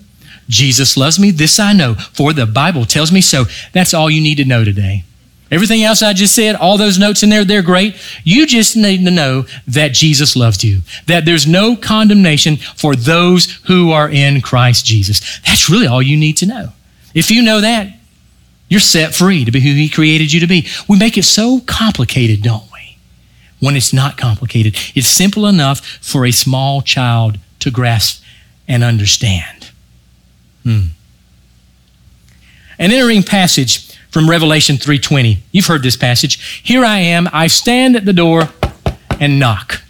Jesus 0.48 0.96
loves 0.96 1.18
me, 1.18 1.30
this 1.30 1.58
I 1.58 1.72
know, 1.72 1.94
for 1.94 2.32
the 2.32 2.46
Bible 2.46 2.86
tells 2.86 3.12
me 3.12 3.20
so. 3.20 3.44
That's 3.72 3.92
all 3.92 4.10
you 4.10 4.22
need 4.22 4.36
to 4.36 4.44
know 4.44 4.64
today. 4.64 5.04
Everything 5.50 5.82
else 5.82 6.02
I 6.02 6.12
just 6.12 6.34
said, 6.34 6.56
all 6.56 6.76
those 6.76 6.98
notes 6.98 7.22
in 7.22 7.30
there, 7.30 7.44
they're 7.44 7.62
great. 7.62 7.96
You 8.22 8.46
just 8.46 8.76
need 8.76 9.04
to 9.04 9.10
know 9.10 9.46
that 9.66 9.92
Jesus 9.92 10.36
loves 10.36 10.62
you, 10.62 10.82
that 11.06 11.24
there's 11.24 11.46
no 11.46 11.74
condemnation 11.74 12.56
for 12.56 12.94
those 12.94 13.58
who 13.64 13.90
are 13.90 14.10
in 14.10 14.42
Christ 14.42 14.84
Jesus. 14.84 15.40
That's 15.40 15.70
really 15.70 15.86
all 15.86 16.02
you 16.02 16.18
need 16.18 16.36
to 16.38 16.46
know. 16.46 16.72
If 17.14 17.30
you 17.30 17.42
know 17.42 17.62
that, 17.62 17.97
you're 18.68 18.80
set 18.80 19.14
free 19.14 19.44
to 19.44 19.50
be 19.50 19.60
who 19.60 19.74
He 19.74 19.88
created 19.88 20.32
you 20.32 20.40
to 20.40 20.46
be. 20.46 20.66
We 20.88 20.98
make 20.98 21.16
it 21.16 21.24
so 21.24 21.60
complicated, 21.66 22.42
don't 22.42 22.70
we? 22.72 22.98
When 23.60 23.76
it's 23.76 23.92
not 23.92 24.16
complicated, 24.16 24.76
it's 24.94 25.08
simple 25.08 25.46
enough 25.46 25.84
for 26.00 26.24
a 26.24 26.30
small 26.30 26.82
child 26.82 27.38
to 27.60 27.70
grasp 27.70 28.22
and 28.68 28.84
understand. 28.84 29.70
Hmm. 30.62 30.80
An 32.78 32.92
entering 32.92 33.24
passage 33.24 33.96
from 34.10 34.30
Revelation 34.30 34.76
3:20. 34.76 35.38
You've 35.50 35.66
heard 35.66 35.82
this 35.82 35.96
passage. 35.96 36.60
Here 36.62 36.84
I 36.84 37.00
am, 37.00 37.28
I 37.32 37.48
stand 37.48 37.96
at 37.96 38.04
the 38.04 38.12
door 38.12 38.50
and 39.18 39.38
knock. 39.38 39.82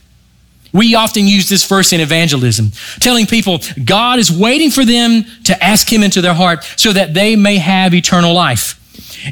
We 0.73 0.95
often 0.95 1.27
use 1.27 1.49
this 1.49 1.65
verse 1.65 1.93
in 1.93 2.01
evangelism, 2.01 2.73
telling 3.01 3.27
people 3.27 3.61
God 3.85 4.19
is 4.19 4.31
waiting 4.31 4.71
for 4.71 4.85
them 4.85 5.25
to 5.45 5.65
ask 5.65 5.91
Him 5.91 6.03
into 6.03 6.21
their 6.21 6.35
heart 6.35 6.65
so 6.77 6.93
that 6.93 7.15
they 7.15 7.37
may 7.37 7.57
have 7.57 7.95
eternal 7.95 8.35
life. 8.35 8.75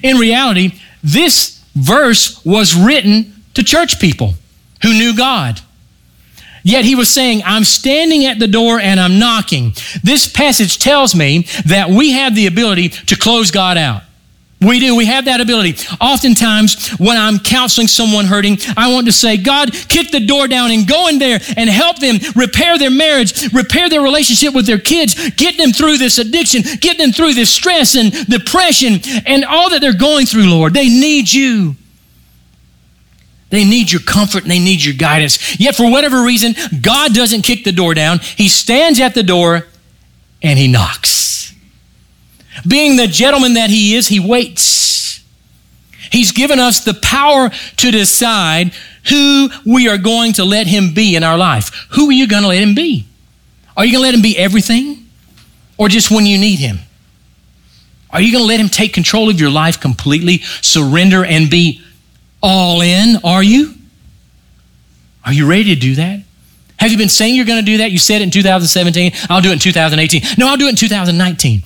In 0.02 0.16
reality, 0.16 0.80
this 1.02 1.62
verse 1.74 2.44
was 2.44 2.74
written 2.74 3.34
to 3.54 3.62
church 3.62 4.00
people 4.00 4.34
who 4.82 4.92
knew 4.92 5.16
God. 5.16 5.60
Yet 6.62 6.84
he 6.84 6.96
was 6.96 7.08
saying, 7.08 7.42
I'm 7.44 7.62
standing 7.62 8.26
at 8.26 8.40
the 8.40 8.48
door 8.48 8.80
and 8.80 8.98
I'm 8.98 9.20
knocking. 9.20 9.72
This 10.02 10.26
passage 10.26 10.80
tells 10.80 11.14
me 11.14 11.46
that 11.66 11.88
we 11.90 12.12
have 12.12 12.34
the 12.34 12.48
ability 12.48 12.88
to 12.88 13.16
close 13.16 13.52
God 13.52 13.78
out. 13.78 14.02
We 14.58 14.80
do. 14.80 14.96
We 14.96 15.04
have 15.04 15.26
that 15.26 15.42
ability. 15.42 15.76
Oftentimes, 16.00 16.92
when 16.92 17.18
I'm 17.18 17.38
counseling 17.38 17.88
someone 17.88 18.24
hurting, 18.24 18.56
I 18.74 18.90
want 18.90 19.06
to 19.06 19.12
say, 19.12 19.36
God, 19.36 19.70
kick 19.72 20.10
the 20.10 20.24
door 20.24 20.48
down 20.48 20.70
and 20.70 20.88
go 20.88 21.08
in 21.08 21.18
there 21.18 21.38
and 21.58 21.68
help 21.68 21.98
them 21.98 22.16
repair 22.34 22.78
their 22.78 22.90
marriage, 22.90 23.52
repair 23.52 23.90
their 23.90 24.00
relationship 24.00 24.54
with 24.54 24.66
their 24.66 24.78
kids, 24.78 25.30
get 25.32 25.58
them 25.58 25.72
through 25.72 25.98
this 25.98 26.16
addiction, 26.16 26.62
get 26.80 26.96
them 26.96 27.12
through 27.12 27.34
this 27.34 27.50
stress 27.50 27.96
and 27.96 28.12
depression 28.28 29.00
and 29.26 29.44
all 29.44 29.68
that 29.70 29.82
they're 29.82 29.92
going 29.92 30.24
through, 30.24 30.48
Lord. 30.48 30.72
They 30.72 30.88
need 30.88 31.30
you. 31.30 31.76
They 33.50 33.64
need 33.64 33.92
your 33.92 34.02
comfort 34.02 34.42
and 34.42 34.50
they 34.50 34.58
need 34.58 34.82
your 34.82 34.94
guidance. 34.94 35.60
Yet, 35.60 35.76
for 35.76 35.88
whatever 35.90 36.22
reason, 36.22 36.54
God 36.80 37.14
doesn't 37.14 37.42
kick 37.42 37.64
the 37.64 37.72
door 37.72 37.92
down. 37.92 38.20
He 38.20 38.48
stands 38.48 39.00
at 39.00 39.14
the 39.14 39.22
door 39.22 39.66
and 40.42 40.58
he 40.58 40.66
knocks. 40.66 41.35
Being 42.66 42.96
the 42.96 43.06
gentleman 43.06 43.54
that 43.54 43.70
he 43.70 43.94
is, 43.96 44.08
he 44.08 44.20
waits. 44.20 45.24
He's 46.10 46.32
given 46.32 46.58
us 46.58 46.84
the 46.84 46.94
power 46.94 47.50
to 47.76 47.90
decide 47.90 48.72
who 49.08 49.48
we 49.64 49.88
are 49.88 49.98
going 49.98 50.32
to 50.34 50.44
let 50.44 50.66
him 50.66 50.94
be 50.94 51.16
in 51.16 51.22
our 51.22 51.36
life. 51.36 51.86
Who 51.92 52.08
are 52.08 52.12
you 52.12 52.26
going 52.26 52.42
to 52.42 52.48
let 52.48 52.62
him 52.62 52.74
be? 52.74 53.06
Are 53.76 53.84
you 53.84 53.92
going 53.92 54.02
to 54.02 54.06
let 54.06 54.14
him 54.14 54.22
be 54.22 54.36
everything 54.38 55.08
or 55.76 55.88
just 55.88 56.10
when 56.10 56.26
you 56.26 56.38
need 56.38 56.58
him? 56.58 56.78
Are 58.10 58.20
you 58.20 58.32
going 58.32 58.42
to 58.42 58.48
let 58.48 58.60
him 58.60 58.68
take 58.68 58.94
control 58.94 59.28
of 59.28 59.38
your 59.40 59.50
life 59.50 59.80
completely, 59.80 60.38
surrender, 60.62 61.24
and 61.24 61.50
be 61.50 61.82
all 62.42 62.80
in? 62.80 63.16
Are 63.24 63.42
you? 63.42 63.74
Are 65.24 65.32
you 65.32 65.48
ready 65.48 65.74
to 65.74 65.74
do 65.74 65.96
that? 65.96 66.20
Have 66.78 66.92
you 66.92 66.98
been 66.98 67.08
saying 67.08 67.34
you're 67.34 67.44
going 67.46 67.64
to 67.64 67.70
do 67.70 67.78
that? 67.78 67.90
You 67.90 67.98
said 67.98 68.20
it 68.20 68.24
in 68.24 68.30
2017. 68.30 69.12
I'll 69.28 69.40
do 69.40 69.50
it 69.50 69.54
in 69.54 69.58
2018. 69.58 70.22
No, 70.38 70.48
I'll 70.48 70.56
do 70.56 70.66
it 70.66 70.70
in 70.70 70.76
2019. 70.76 71.62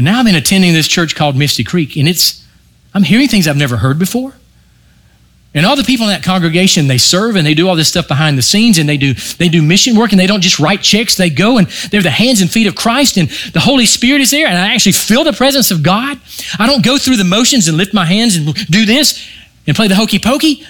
And 0.00 0.06
now 0.06 0.18
I've 0.20 0.24
been 0.24 0.34
attending 0.34 0.72
this 0.72 0.88
church 0.88 1.14
called 1.14 1.36
Misty 1.36 1.62
Creek, 1.62 1.94
and 1.94 2.08
it's, 2.08 2.42
I'm 2.94 3.02
hearing 3.02 3.28
things 3.28 3.46
I've 3.46 3.58
never 3.58 3.76
heard 3.76 3.98
before. 3.98 4.32
And 5.52 5.66
all 5.66 5.76
the 5.76 5.84
people 5.84 6.06
in 6.06 6.10
that 6.10 6.22
congregation, 6.22 6.86
they 6.86 6.96
serve 6.96 7.36
and 7.36 7.46
they 7.46 7.52
do 7.52 7.68
all 7.68 7.76
this 7.76 7.88
stuff 7.88 8.08
behind 8.08 8.38
the 8.38 8.42
scenes 8.42 8.78
and 8.78 8.88
they 8.88 8.96
do, 8.96 9.12
they 9.36 9.50
do 9.50 9.60
mission 9.60 9.98
work 9.98 10.12
and 10.12 10.18
they 10.18 10.26
don't 10.26 10.40
just 10.40 10.58
write 10.58 10.80
checks. 10.80 11.16
They 11.16 11.28
go 11.28 11.58
and 11.58 11.66
they're 11.90 12.00
the 12.00 12.08
hands 12.08 12.40
and 12.40 12.50
feet 12.50 12.66
of 12.66 12.74
Christ 12.74 13.18
and 13.18 13.28
the 13.52 13.60
Holy 13.60 13.84
Spirit 13.84 14.22
is 14.22 14.30
there 14.30 14.46
and 14.46 14.56
I 14.56 14.72
actually 14.72 14.92
feel 14.92 15.22
the 15.22 15.34
presence 15.34 15.70
of 15.70 15.82
God. 15.82 16.18
I 16.58 16.66
don't 16.66 16.82
go 16.82 16.96
through 16.96 17.16
the 17.16 17.24
motions 17.24 17.68
and 17.68 17.76
lift 17.76 17.92
my 17.92 18.06
hands 18.06 18.36
and 18.36 18.54
do 18.70 18.86
this 18.86 19.28
and 19.66 19.76
play 19.76 19.86
the 19.88 19.96
hokey 19.96 20.18
pokey. 20.18 20.64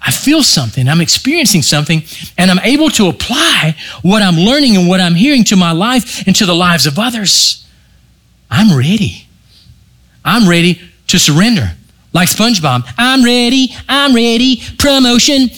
I 0.00 0.10
feel 0.10 0.42
something, 0.42 0.88
I'm 0.88 1.02
experiencing 1.02 1.60
something, 1.60 2.02
and 2.38 2.50
I'm 2.50 2.60
able 2.60 2.88
to 2.90 3.08
apply 3.08 3.76
what 4.00 4.22
I'm 4.22 4.36
learning 4.36 4.74
and 4.74 4.88
what 4.88 5.02
I'm 5.02 5.16
hearing 5.16 5.44
to 5.44 5.56
my 5.56 5.72
life 5.72 6.26
and 6.26 6.34
to 6.36 6.46
the 6.46 6.54
lives 6.54 6.86
of 6.86 6.98
others. 6.98 7.65
I'm 8.50 8.76
ready. 8.76 9.26
I'm 10.24 10.48
ready 10.48 10.80
to 11.08 11.18
surrender. 11.18 11.72
Like 12.12 12.28
SpongeBob, 12.28 12.90
I'm 12.96 13.22
ready, 13.22 13.74
I'm 13.88 14.14
ready, 14.14 14.62
promotion. 14.78 15.50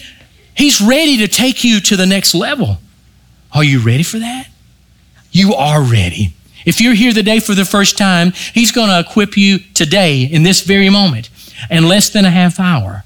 He's 0.56 0.80
ready 0.80 1.18
to 1.18 1.28
take 1.28 1.62
you 1.62 1.80
to 1.82 1.96
the 1.96 2.06
next 2.06 2.34
level. 2.34 2.78
Are 3.52 3.62
you 3.62 3.80
ready 3.80 4.02
for 4.02 4.18
that? 4.18 4.48
You 5.30 5.54
are 5.54 5.82
ready. 5.82 6.34
If 6.66 6.80
you're 6.80 6.94
here 6.94 7.12
today 7.12 7.38
for 7.38 7.54
the 7.54 7.64
first 7.64 7.96
time, 7.96 8.32
He's 8.32 8.72
going 8.72 8.88
to 8.88 8.98
equip 8.98 9.36
you 9.36 9.60
today 9.72 10.22
in 10.22 10.42
this 10.42 10.62
very 10.62 10.90
moment 10.90 11.30
in 11.70 11.86
less 11.86 12.10
than 12.10 12.24
a 12.24 12.30
half 12.30 12.58
hour 12.58 13.04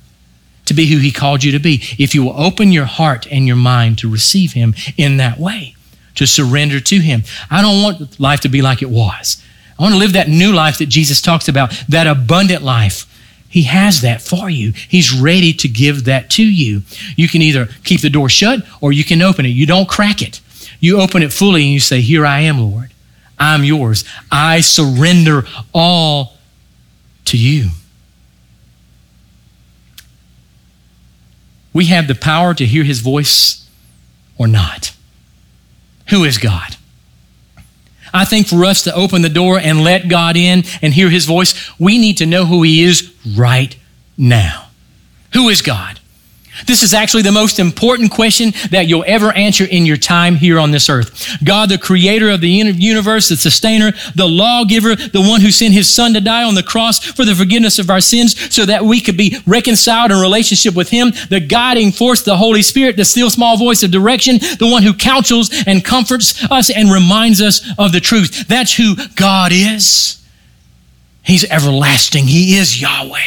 to 0.64 0.74
be 0.74 0.86
who 0.86 0.98
He 0.98 1.12
called 1.12 1.44
you 1.44 1.52
to 1.52 1.58
be. 1.58 1.82
If 1.98 2.14
you 2.14 2.24
will 2.24 2.40
open 2.40 2.72
your 2.72 2.86
heart 2.86 3.26
and 3.30 3.46
your 3.46 3.56
mind 3.56 3.98
to 3.98 4.10
receive 4.10 4.54
Him 4.54 4.74
in 4.96 5.18
that 5.18 5.38
way, 5.38 5.74
to 6.14 6.26
surrender 6.26 6.80
to 6.80 6.98
Him. 7.00 7.22
I 7.50 7.62
don't 7.62 7.82
want 7.82 8.18
life 8.18 8.40
to 8.40 8.48
be 8.48 8.62
like 8.62 8.82
it 8.82 8.90
was. 8.90 9.42
I 9.82 9.86
want 9.86 9.94
to 9.96 9.98
live 9.98 10.12
that 10.12 10.28
new 10.28 10.52
life 10.52 10.78
that 10.78 10.86
Jesus 10.86 11.20
talks 11.20 11.48
about, 11.48 11.72
that 11.88 12.06
abundant 12.06 12.62
life. 12.62 13.04
He 13.48 13.64
has 13.64 14.02
that 14.02 14.22
for 14.22 14.48
you. 14.48 14.70
He's 14.70 15.12
ready 15.12 15.52
to 15.54 15.66
give 15.66 16.04
that 16.04 16.30
to 16.30 16.44
you. 16.44 16.82
You 17.16 17.26
can 17.26 17.42
either 17.42 17.66
keep 17.82 18.00
the 18.00 18.08
door 18.08 18.28
shut 18.28 18.60
or 18.80 18.92
you 18.92 19.02
can 19.02 19.20
open 19.20 19.44
it. 19.44 19.48
You 19.48 19.66
don't 19.66 19.88
crack 19.88 20.22
it. 20.22 20.40
You 20.78 21.00
open 21.00 21.24
it 21.24 21.32
fully 21.32 21.62
and 21.62 21.72
you 21.72 21.80
say, 21.80 22.00
Here 22.00 22.24
I 22.24 22.42
am, 22.42 22.60
Lord. 22.60 22.92
I'm 23.40 23.64
yours. 23.64 24.04
I 24.30 24.60
surrender 24.60 25.46
all 25.74 26.36
to 27.24 27.36
you. 27.36 27.70
We 31.72 31.86
have 31.86 32.06
the 32.06 32.14
power 32.14 32.54
to 32.54 32.64
hear 32.64 32.84
his 32.84 33.00
voice 33.00 33.68
or 34.38 34.46
not. 34.46 34.94
Who 36.10 36.22
is 36.22 36.38
God? 36.38 36.76
I 38.12 38.24
think 38.24 38.46
for 38.46 38.64
us 38.64 38.82
to 38.82 38.94
open 38.94 39.22
the 39.22 39.28
door 39.28 39.58
and 39.58 39.82
let 39.82 40.08
God 40.08 40.36
in 40.36 40.64
and 40.82 40.92
hear 40.92 41.10
His 41.10 41.24
voice, 41.24 41.54
we 41.78 41.98
need 41.98 42.18
to 42.18 42.26
know 42.26 42.44
who 42.44 42.62
He 42.62 42.82
is 42.82 43.12
right 43.36 43.76
now. 44.16 44.68
Who 45.34 45.48
is 45.48 45.62
God? 45.62 45.98
This 46.66 46.82
is 46.82 46.94
actually 46.94 47.22
the 47.22 47.32
most 47.32 47.58
important 47.58 48.10
question 48.10 48.52
that 48.70 48.86
you'll 48.86 49.04
ever 49.06 49.32
answer 49.32 49.64
in 49.64 49.86
your 49.86 49.96
time 49.96 50.36
here 50.36 50.58
on 50.58 50.70
this 50.70 50.88
earth. 50.88 51.38
God, 51.44 51.68
the 51.68 51.78
creator 51.78 52.30
of 52.30 52.40
the 52.40 52.48
universe, 52.48 53.28
the 53.28 53.36
sustainer, 53.36 53.92
the 54.14 54.28
lawgiver, 54.28 54.94
the 54.94 55.20
one 55.20 55.40
who 55.40 55.50
sent 55.50 55.74
his 55.74 55.92
son 55.92 56.14
to 56.14 56.20
die 56.20 56.44
on 56.44 56.54
the 56.54 56.62
cross 56.62 56.98
for 56.98 57.24
the 57.24 57.34
forgiveness 57.34 57.78
of 57.78 57.90
our 57.90 58.00
sins 58.00 58.54
so 58.54 58.64
that 58.66 58.84
we 58.84 59.00
could 59.00 59.16
be 59.16 59.38
reconciled 59.46 60.10
in 60.10 60.18
relationship 60.18 60.74
with 60.74 60.90
him, 60.90 61.12
the 61.30 61.40
guiding 61.40 61.92
force, 61.92 62.22
the 62.22 62.36
Holy 62.36 62.62
Spirit, 62.62 62.96
the 62.96 63.04
still 63.04 63.30
small 63.30 63.56
voice 63.56 63.82
of 63.82 63.90
direction, 63.90 64.38
the 64.38 64.68
one 64.70 64.82
who 64.82 64.94
counsels 64.94 65.50
and 65.66 65.84
comforts 65.84 66.44
us 66.50 66.70
and 66.70 66.90
reminds 66.90 67.40
us 67.40 67.62
of 67.78 67.92
the 67.92 68.00
truth. 68.00 68.46
That's 68.48 68.74
who 68.74 68.94
God 69.16 69.52
is. 69.52 70.22
He's 71.22 71.44
everlasting. 71.50 72.26
He 72.26 72.56
is 72.56 72.80
Yahweh. 72.80 73.20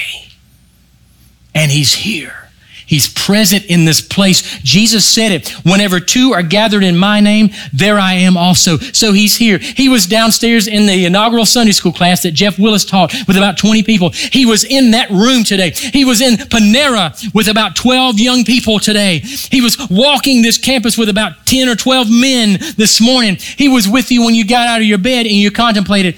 And 1.54 1.72
he's 1.72 1.94
here. 1.94 2.45
He's 2.86 3.12
present 3.12 3.66
in 3.66 3.86
this 3.86 4.02
place. 4.02 4.60
Jesus 4.60 5.06
said 5.06 5.32
it. 5.32 5.50
Whenever 5.64 6.00
two 6.00 6.34
are 6.34 6.44
gathered 6.44 6.84
in 6.84 6.98
my 6.98 7.20
name, 7.20 7.50
there 7.74 8.00
I 8.00 8.14
am 8.14 8.38
also. 8.38 8.78
So 8.78 9.12
he's 9.12 9.36
here. 9.36 9.58
He 9.58 9.90
was 9.90 10.06
downstairs 10.06 10.68
in 10.68 10.86
the 10.86 11.06
inaugural 11.06 11.46
Sunday 11.46 11.72
school 11.72 11.92
class 11.92 12.24
that 12.24 12.32
Jeff 12.32 12.60
Willis 12.60 12.86
taught 12.86 13.14
with 13.28 13.38
about 13.38 13.58
20 13.58 13.84
people. 13.84 14.12
He 14.12 14.46
was 14.46 14.64
in 14.64 14.92
that 14.92 15.10
room 15.10 15.44
today. 15.44 15.72
He 15.72 16.06
was 16.06 16.22
in 16.22 16.36
Panera 16.36 17.34
with 17.34 17.48
about 17.48 17.76
12 17.76 18.20
young 18.20 18.44
people 18.44 18.80
today. 18.80 19.20
He 19.20 19.62
was 19.62 19.78
walking 19.90 20.42
this 20.42 20.58
campus 20.58 20.98
with 20.98 21.10
about 21.10 21.46
10 21.48 21.70
or 21.70 21.76
12 21.76 22.08
men 22.10 22.60
this 22.78 23.02
morning. 23.02 23.38
He 23.38 23.68
was 23.68 23.88
with 23.90 24.12
you 24.12 24.24
when 24.24 24.36
you 24.36 24.46
got 24.46 24.68
out 24.68 24.82
of 24.82 24.88
your 24.88 25.00
bed 25.00 25.26
and 25.26 25.36
you 25.36 25.50
contemplated, 25.50 26.18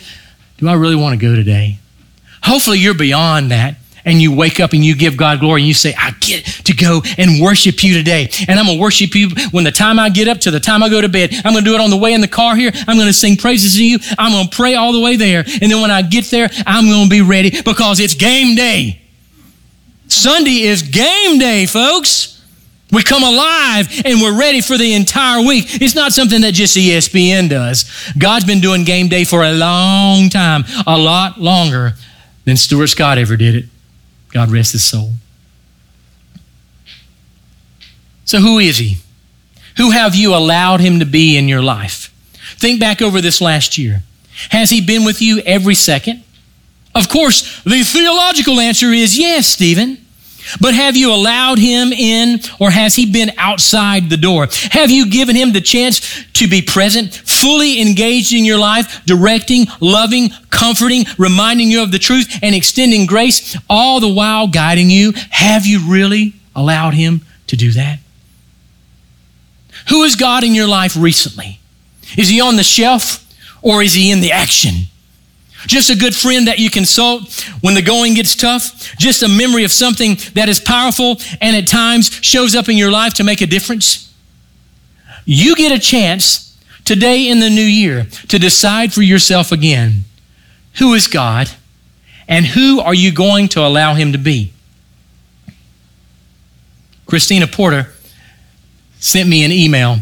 do 0.58 0.68
I 0.68 0.74
really 0.74 0.96
want 0.96 1.20
to 1.20 1.26
go 1.26 1.36
today? 1.36 1.80
Hopefully 2.44 2.80
you're 2.80 2.94
beyond 2.94 3.52
that 3.52 3.78
and 4.08 4.22
you 4.22 4.34
wake 4.34 4.60
up 4.60 4.72
and 4.72 4.84
you 4.84 4.96
give 4.96 5.18
God 5.18 5.40
glory 5.40 5.62
and 5.62 5.68
you 5.68 5.74
say, 5.74 5.94
I 5.96 6.12
get 6.22 6.46
to 6.46 6.74
go 6.74 7.04
and 7.18 7.42
worship 7.42 7.84
you 7.84 7.94
today. 7.94 8.30
And 8.48 8.58
I'm 8.58 8.66
going 8.66 8.78
to 8.78 8.82
worship 8.82 9.14
you 9.14 9.30
when 9.52 9.66
the 9.66 9.72
time 9.72 10.00
I 10.00 10.10
get 10.10 10.28
up 10.30 10.40
to 10.40 10.52
the 10.52 10.62
time 10.62 10.82
I 10.82 10.90
go 10.90 11.02
to 11.02 11.10
bed. 11.10 11.34
I'm 11.44 11.52
going 11.52 11.64
to 11.64 11.70
do 11.70 11.76
it 11.76 11.82
on 11.82 11.90
the 11.90 11.98
way 11.98 12.14
in 12.14 12.22
the 12.22 12.28
car 12.28 12.56
here. 12.56 12.72
I'm 12.88 12.96
going 12.96 13.08
to 13.08 13.14
sing 13.14 13.36
praises 13.36 13.76
to 13.76 13.86
you. 13.86 14.00
I'm 14.18 14.32
going 14.32 14.48
to 14.48 14.56
pray 14.56 14.76
all 14.76 14.94
the 14.94 15.02
way 15.02 15.18
there. 15.18 15.44
And 15.62 15.70
then 15.70 15.82
when 15.82 15.92
I 15.92 16.02
get 16.02 16.26
there, 16.26 16.50
I'm 16.66 16.86
going 16.88 17.04
to 17.04 17.10
be 17.10 17.22
ready 17.22 17.62
because 17.62 18.00
it's 18.00 18.16
game 18.16 18.56
day. 18.56 19.02
Sunday 20.08 20.62
is 20.62 20.82
game 20.84 21.38
day, 21.38 21.66
folks. 21.66 22.34
We 22.90 23.04
come 23.04 23.24
alive 23.24 23.90
and 24.06 24.22
we're 24.22 24.40
ready 24.40 24.62
for 24.62 24.78
the 24.78 24.94
entire 24.94 25.46
week. 25.46 25.82
It's 25.82 25.96
not 25.96 26.14
something 26.14 26.40
that 26.42 26.54
just 26.54 26.78
ESPN 26.78 27.50
does. 27.50 27.92
God's 28.18 28.46
been 28.46 28.62
doing 28.62 28.86
game 28.86 29.10
day 29.10 29.26
for 29.26 29.44
a 29.44 29.52
long 29.52 30.30
time, 30.30 30.64
a 30.88 30.98
lot 30.98 31.38
longer 31.38 31.96
than 32.46 32.56
Stuart 32.56 32.88
Scott 32.88 33.18
ever 33.18 33.36
did 33.36 33.56
it. 33.56 33.66
God 34.38 34.52
rest 34.52 34.74
his 34.74 34.86
soul. 34.86 35.14
So, 38.24 38.38
who 38.38 38.60
is 38.60 38.78
he? 38.78 38.98
Who 39.78 39.90
have 39.90 40.14
you 40.14 40.36
allowed 40.36 40.80
him 40.80 41.00
to 41.00 41.08
be 41.08 41.36
in 41.36 41.48
your 41.48 41.64
life? 41.64 42.14
Think 42.60 42.80
back 42.80 43.02
over 43.02 43.20
this 43.20 43.42
last 43.42 43.80
year. 43.80 44.04
Has 44.50 44.70
he 44.70 44.80
been 44.80 45.06
with 45.06 45.24
you 45.24 45.40
every 45.40 45.74
second? 45.74 46.24
Of 46.94 47.10
course, 47.10 47.64
the 47.64 47.82
theological 47.82 48.60
answer 48.60 48.92
is 48.92 49.18
yes, 49.18 49.48
Stephen. 49.48 50.06
But 50.62 50.74
have 50.74 50.96
you 50.96 51.14
allowed 51.14 51.60
him 51.60 51.92
in 51.92 52.40
or 52.60 52.72
has 52.72 52.96
he 52.96 53.12
been 53.12 53.32
outside 53.38 54.10
the 54.10 54.18
door? 54.18 54.48
Have 54.72 54.92
you 54.92 55.10
given 55.10 55.36
him 55.36 55.52
the 55.54 55.62
chance 55.62 56.24
to 56.34 56.48
be 56.48 56.62
present, 56.62 57.14
fully 57.14 57.82
engaged 57.82 58.34
in 58.34 58.46
your 58.46 58.58
life, 58.58 59.04
directing, 59.06 59.68
loving, 59.80 60.30
comforting, 60.50 61.06
reminding 61.18 61.70
you 61.70 61.84
of 61.84 61.92
the 61.92 62.00
truth, 62.00 62.40
and 62.42 62.56
extending 62.56 63.06
grace, 63.06 63.58
all 63.70 64.00
the 64.00 64.14
while 64.14 64.48
guiding 64.48 64.90
you? 64.90 65.14
Have 65.32 65.66
you 65.66 65.90
really 65.90 66.34
allowed 66.56 66.94
him 66.94 67.22
to 67.48 67.56
do 67.56 67.72
that? 67.72 68.00
Who 69.90 70.04
is 70.04 70.16
God 70.16 70.44
in 70.44 70.56
your 70.56 70.68
life 70.68 70.96
recently? 70.98 71.60
Is 72.18 72.30
he 72.30 72.42
on 72.42 72.56
the 72.56 72.64
shelf 72.64 73.24
or 73.62 73.82
is 73.82 73.94
he 73.94 74.12
in 74.12 74.22
the 74.22 74.32
action? 74.32 74.88
Just 75.68 75.90
a 75.90 75.96
good 75.96 76.16
friend 76.16 76.48
that 76.48 76.60
you 76.60 76.70
consult 76.70 77.44
when 77.62 77.76
the 77.76 77.82
going 77.82 78.14
gets 78.14 78.36
tough? 78.36 78.96
Just 78.98 79.22
a 79.22 79.28
memory 79.28 79.64
of 79.64 79.72
something 79.72 80.18
that 80.34 80.50
is 80.50 80.60
powerful 80.60 81.18
and 81.42 81.56
at 81.56 81.68
times 81.68 82.10
shows 82.22 82.56
up 82.56 82.70
in 82.70 82.78
your 82.78 82.90
life 82.90 83.14
to 83.16 83.24
make 83.24 83.42
a 83.42 83.46
difference? 83.46 84.12
You 85.26 85.56
get 85.56 85.72
a 85.72 85.80
chance 85.80 86.58
today 86.86 87.30
in 87.30 87.42
the 87.42 87.50
new 87.50 87.62
year 87.62 88.08
to 88.30 88.40
decide 88.40 88.94
for 88.94 89.02
yourself 89.02 89.52
again 89.52 90.06
who 90.78 90.94
is 90.94 91.08
God 91.08 91.50
and 92.28 92.46
who 92.46 92.80
are 92.80 92.94
you 92.94 93.12
going 93.12 93.50
to 93.50 93.66
allow 93.66 93.94
him 93.94 94.14
to 94.14 94.18
be? 94.18 94.54
Christina 97.06 97.48
Porter 97.48 97.94
sent 99.00 99.28
me 99.28 99.44
an 99.44 99.52
email 99.52 99.98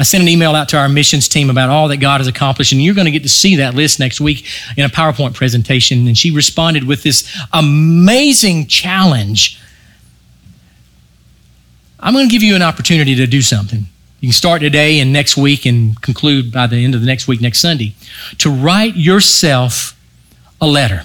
I 0.00 0.02
sent 0.02 0.22
an 0.22 0.28
email 0.28 0.54
out 0.54 0.70
to 0.70 0.78
our 0.78 0.88
missions 0.88 1.28
team 1.28 1.50
about 1.50 1.68
all 1.68 1.88
that 1.88 1.98
God 1.98 2.20
has 2.20 2.26
accomplished, 2.26 2.72
and 2.72 2.82
you're 2.82 2.94
going 2.94 3.04
to 3.04 3.10
get 3.10 3.22
to 3.24 3.28
see 3.28 3.56
that 3.56 3.74
list 3.74 4.00
next 4.00 4.18
week 4.18 4.46
in 4.78 4.84
a 4.84 4.88
PowerPoint 4.88 5.34
presentation. 5.34 6.06
And 6.06 6.16
she 6.16 6.30
responded 6.30 6.84
with 6.84 7.02
this 7.02 7.30
amazing 7.52 8.66
challenge. 8.66 9.60
I'm 11.98 12.14
going 12.14 12.26
to 12.26 12.32
give 12.32 12.42
you 12.42 12.56
an 12.56 12.62
opportunity 12.62 13.14
to 13.16 13.26
do 13.26 13.42
something. 13.42 13.86
You 14.20 14.28
can 14.28 14.32
start 14.32 14.62
today 14.62 15.00
and 15.00 15.12
next 15.12 15.36
week 15.36 15.66
and 15.66 16.00
conclude 16.00 16.50
by 16.50 16.66
the 16.66 16.82
end 16.82 16.94
of 16.94 17.02
the 17.02 17.06
next 17.06 17.28
week, 17.28 17.42
next 17.42 17.60
Sunday, 17.60 17.94
to 18.38 18.50
write 18.50 18.96
yourself 18.96 19.98
a 20.62 20.66
letter. 20.66 21.04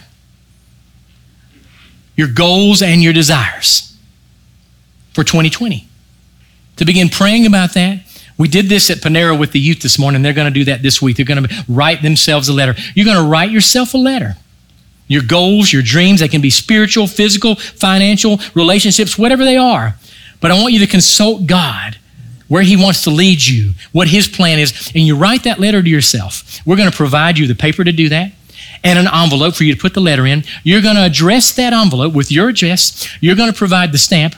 Your 2.16 2.30
goals 2.30 2.82
and 2.82 3.04
your 3.04 3.12
desires 3.12 3.98
for 5.14 5.26
2020. 5.26 5.86
To 6.78 6.86
begin 6.86 7.10
praying 7.10 7.46
about 7.46 7.74
that 7.74 8.05
we 8.38 8.48
did 8.48 8.68
this 8.68 8.90
at 8.90 8.98
Panera 8.98 9.38
with 9.38 9.52
the 9.52 9.60
youth 9.60 9.82
this 9.82 9.98
morning. 9.98 10.22
They're 10.22 10.34
going 10.34 10.52
to 10.52 10.60
do 10.60 10.66
that 10.66 10.82
this 10.82 11.02
week. 11.02 11.18
They're 11.18 11.26
going 11.26 11.44
to 11.44 11.66
write 11.70 12.02
themselves 12.02 12.50
a 12.50 12.54
letter. 12.54 12.76
You're 12.94 13.06
going 13.06 13.24
to 13.24 13.30
write 13.30 13.52
yourself 13.52 13.94
a 13.94 13.98
letter. 13.98 14.36
Your 15.08 15.22
goals, 15.22 15.72
your 15.72 15.84
dreams, 15.84 16.20
they 16.20 16.28
can 16.28 16.42
be 16.42 16.50
spiritual, 16.50 17.08
physical, 17.08 17.56
financial, 17.56 18.40
relationships, 18.54 19.18
whatever 19.18 19.46
they 19.46 19.56
are. 19.56 19.96
But 20.42 20.52
I 20.52 20.60
want 20.60 20.74
you 20.74 20.80
to 20.80 20.88
consult 20.88 21.46
God 21.46 21.98
where 22.48 22.64
He 22.64 22.76
wants 22.76 23.04
to 23.04 23.10
lead 23.10 23.46
you, 23.46 23.74
what 23.92 24.08
His 24.08 24.28
plan 24.28 24.60
is, 24.60 24.92
and 24.94 25.06
you 25.06 25.16
write 25.16 25.44
that 25.44 25.60
letter 25.60 25.82
to 25.82 25.90
yourself. 25.90 26.60
We're 26.66 26.76
going 26.76 26.90
to 26.90 26.96
provide 26.96 27.38
you 27.38 27.48
the 27.48 27.56
paper 27.56 27.84
to 27.84 27.92
do 27.92 28.10
that 28.10 28.34
and 28.84 29.00
an 29.00 29.08
envelope 29.08 29.56
for 29.56 29.64
you 29.64 29.74
to 29.74 29.82
put 29.82 29.94
the 29.94 30.02
letter 30.02 30.26
in. 30.26 30.44
You're 30.64 30.82
going 30.82 30.96
to 30.96 31.04
address 31.06 31.56
that 31.56 31.74
envelope 31.74 32.14
with 32.14 32.32
your 32.32 32.50
address. 32.50 33.08
You're 33.22 33.36
going 33.36 33.52
to 33.52 33.58
provide 33.58 33.92
the 33.92 33.98
stamp. 33.98 34.36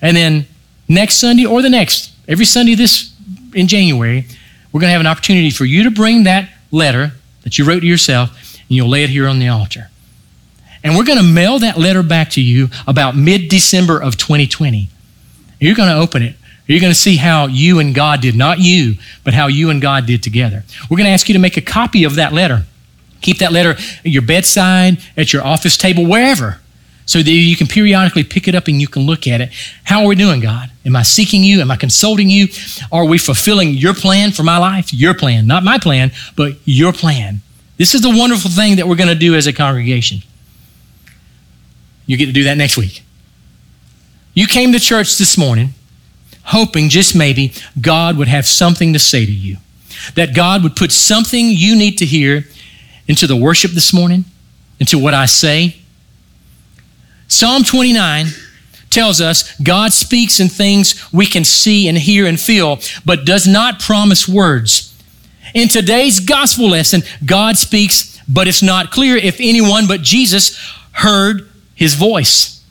And 0.00 0.16
then 0.16 0.46
next 0.88 1.16
Sunday 1.16 1.44
or 1.44 1.60
the 1.60 1.70
next, 1.70 2.12
every 2.28 2.44
Sunday 2.44 2.74
this 2.74 3.11
in 3.54 3.68
January, 3.68 4.26
we're 4.72 4.80
going 4.80 4.88
to 4.88 4.92
have 4.92 5.00
an 5.00 5.06
opportunity 5.06 5.50
for 5.50 5.64
you 5.64 5.84
to 5.84 5.90
bring 5.90 6.24
that 6.24 6.48
letter 6.70 7.12
that 7.42 7.58
you 7.58 7.64
wrote 7.64 7.80
to 7.80 7.86
yourself 7.86 8.54
and 8.54 8.70
you'll 8.76 8.88
lay 8.88 9.04
it 9.04 9.10
here 9.10 9.28
on 9.28 9.38
the 9.38 9.48
altar. 9.48 9.90
And 10.84 10.96
we're 10.96 11.04
going 11.04 11.18
to 11.18 11.24
mail 11.24 11.58
that 11.60 11.76
letter 11.78 12.02
back 12.02 12.30
to 12.30 12.42
you 12.42 12.68
about 12.86 13.16
mid 13.16 13.48
December 13.48 14.00
of 14.00 14.16
2020. 14.16 14.88
You're 15.60 15.74
going 15.76 15.90
to 15.90 15.96
open 15.96 16.22
it. 16.22 16.36
You're 16.66 16.80
going 16.80 16.92
to 16.92 16.98
see 16.98 17.16
how 17.16 17.46
you 17.46 17.78
and 17.78 17.94
God 17.94 18.20
did, 18.20 18.34
not 18.34 18.58
you, 18.58 18.94
but 19.24 19.34
how 19.34 19.46
you 19.46 19.70
and 19.70 19.82
God 19.82 20.06
did 20.06 20.22
together. 20.22 20.64
We're 20.88 20.96
going 20.96 21.06
to 21.06 21.12
ask 21.12 21.28
you 21.28 21.34
to 21.34 21.38
make 21.38 21.56
a 21.56 21.60
copy 21.62 22.04
of 22.04 22.14
that 22.16 22.32
letter. 22.32 22.64
Keep 23.20 23.38
that 23.38 23.52
letter 23.52 23.70
at 23.72 24.06
your 24.06 24.22
bedside, 24.22 24.98
at 25.16 25.32
your 25.32 25.44
office 25.44 25.76
table, 25.76 26.06
wherever 26.06 26.61
so 27.06 27.18
that 27.18 27.30
you 27.30 27.56
can 27.56 27.66
periodically 27.66 28.24
pick 28.24 28.48
it 28.48 28.54
up 28.54 28.68
and 28.68 28.80
you 28.80 28.88
can 28.88 29.02
look 29.02 29.26
at 29.26 29.40
it. 29.40 29.50
How 29.84 30.02
are 30.02 30.06
we 30.06 30.14
doing, 30.14 30.40
God? 30.40 30.70
Am 30.84 30.96
I 30.96 31.02
seeking 31.02 31.42
you? 31.42 31.60
Am 31.60 31.70
I 31.70 31.76
consulting 31.76 32.30
you? 32.30 32.48
Are 32.90 33.04
we 33.04 33.18
fulfilling 33.18 33.70
your 33.70 33.94
plan 33.94 34.30
for 34.30 34.42
my 34.42 34.58
life? 34.58 34.92
Your 34.92 35.14
plan, 35.14 35.46
not 35.46 35.64
my 35.64 35.78
plan, 35.78 36.12
but 36.36 36.54
your 36.64 36.92
plan. 36.92 37.40
This 37.76 37.94
is 37.94 38.02
the 38.02 38.10
wonderful 38.10 38.50
thing 38.50 38.76
that 38.76 38.86
we're 38.86 38.96
going 38.96 39.08
to 39.08 39.14
do 39.14 39.34
as 39.34 39.46
a 39.46 39.52
congregation. 39.52 40.18
You 42.06 42.16
get 42.16 42.26
to 42.26 42.32
do 42.32 42.44
that 42.44 42.56
next 42.56 42.76
week. 42.76 43.02
You 44.34 44.46
came 44.46 44.72
to 44.72 44.80
church 44.80 45.18
this 45.18 45.36
morning 45.36 45.70
hoping 46.44 46.88
just 46.88 47.14
maybe 47.14 47.52
God 47.80 48.16
would 48.16 48.28
have 48.28 48.46
something 48.46 48.92
to 48.92 48.98
say 48.98 49.24
to 49.24 49.32
you, 49.32 49.58
that 50.14 50.34
God 50.34 50.62
would 50.62 50.76
put 50.76 50.92
something 50.92 51.46
you 51.48 51.76
need 51.76 51.98
to 51.98 52.06
hear 52.06 52.44
into 53.06 53.26
the 53.26 53.36
worship 53.36 53.72
this 53.72 53.92
morning, 53.92 54.24
into 54.80 54.98
what 54.98 55.14
I 55.14 55.26
say 55.26 55.81
Psalm 57.32 57.64
29 57.64 58.26
tells 58.90 59.22
us 59.22 59.58
God 59.58 59.94
speaks 59.94 60.38
in 60.38 60.50
things 60.50 61.10
we 61.14 61.24
can 61.24 61.46
see 61.46 61.88
and 61.88 61.96
hear 61.96 62.26
and 62.26 62.38
feel, 62.38 62.78
but 63.06 63.24
does 63.24 63.48
not 63.48 63.80
promise 63.80 64.28
words. 64.28 64.94
In 65.54 65.68
today's 65.68 66.20
gospel 66.20 66.68
lesson, 66.68 67.00
God 67.24 67.56
speaks, 67.56 68.20
but 68.28 68.48
it's 68.48 68.62
not 68.62 68.90
clear 68.90 69.16
if 69.16 69.40
anyone 69.40 69.88
but 69.88 70.02
Jesus 70.02 70.58
heard 70.92 71.48
his 71.74 71.94
voice. 71.94 72.62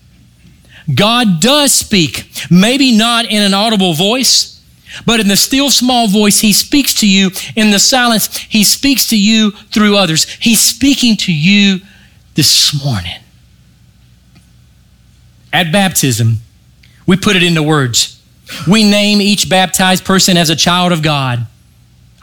God 0.93 1.41
does 1.41 1.73
speak, 1.73 2.31
maybe 2.51 2.95
not 2.95 3.25
in 3.25 3.41
an 3.41 3.55
audible 3.55 3.95
voice, 3.95 4.61
but 5.07 5.19
in 5.19 5.27
the 5.27 5.37
still 5.37 5.71
small 5.71 6.07
voice, 6.07 6.39
He 6.39 6.53
speaks 6.53 6.93
to 6.95 7.09
you. 7.09 7.31
In 7.55 7.71
the 7.71 7.79
silence, 7.79 8.37
He 8.37 8.63
speaks 8.63 9.09
to 9.09 9.17
you 9.17 9.51
through 9.73 9.97
others. 9.97 10.29
He's 10.33 10.61
speaking 10.61 11.17
to 11.17 11.33
you 11.33 11.79
this 12.35 12.79
morning. 12.83 13.20
At 15.53 15.71
baptism, 15.71 16.37
we 17.05 17.17
put 17.17 17.35
it 17.35 17.43
into 17.43 17.63
words. 17.63 18.21
We 18.67 18.83
name 18.83 19.21
each 19.21 19.49
baptized 19.49 20.05
person 20.05 20.37
as 20.37 20.49
a 20.49 20.55
child 20.55 20.91
of 20.91 21.01
God. 21.01 21.47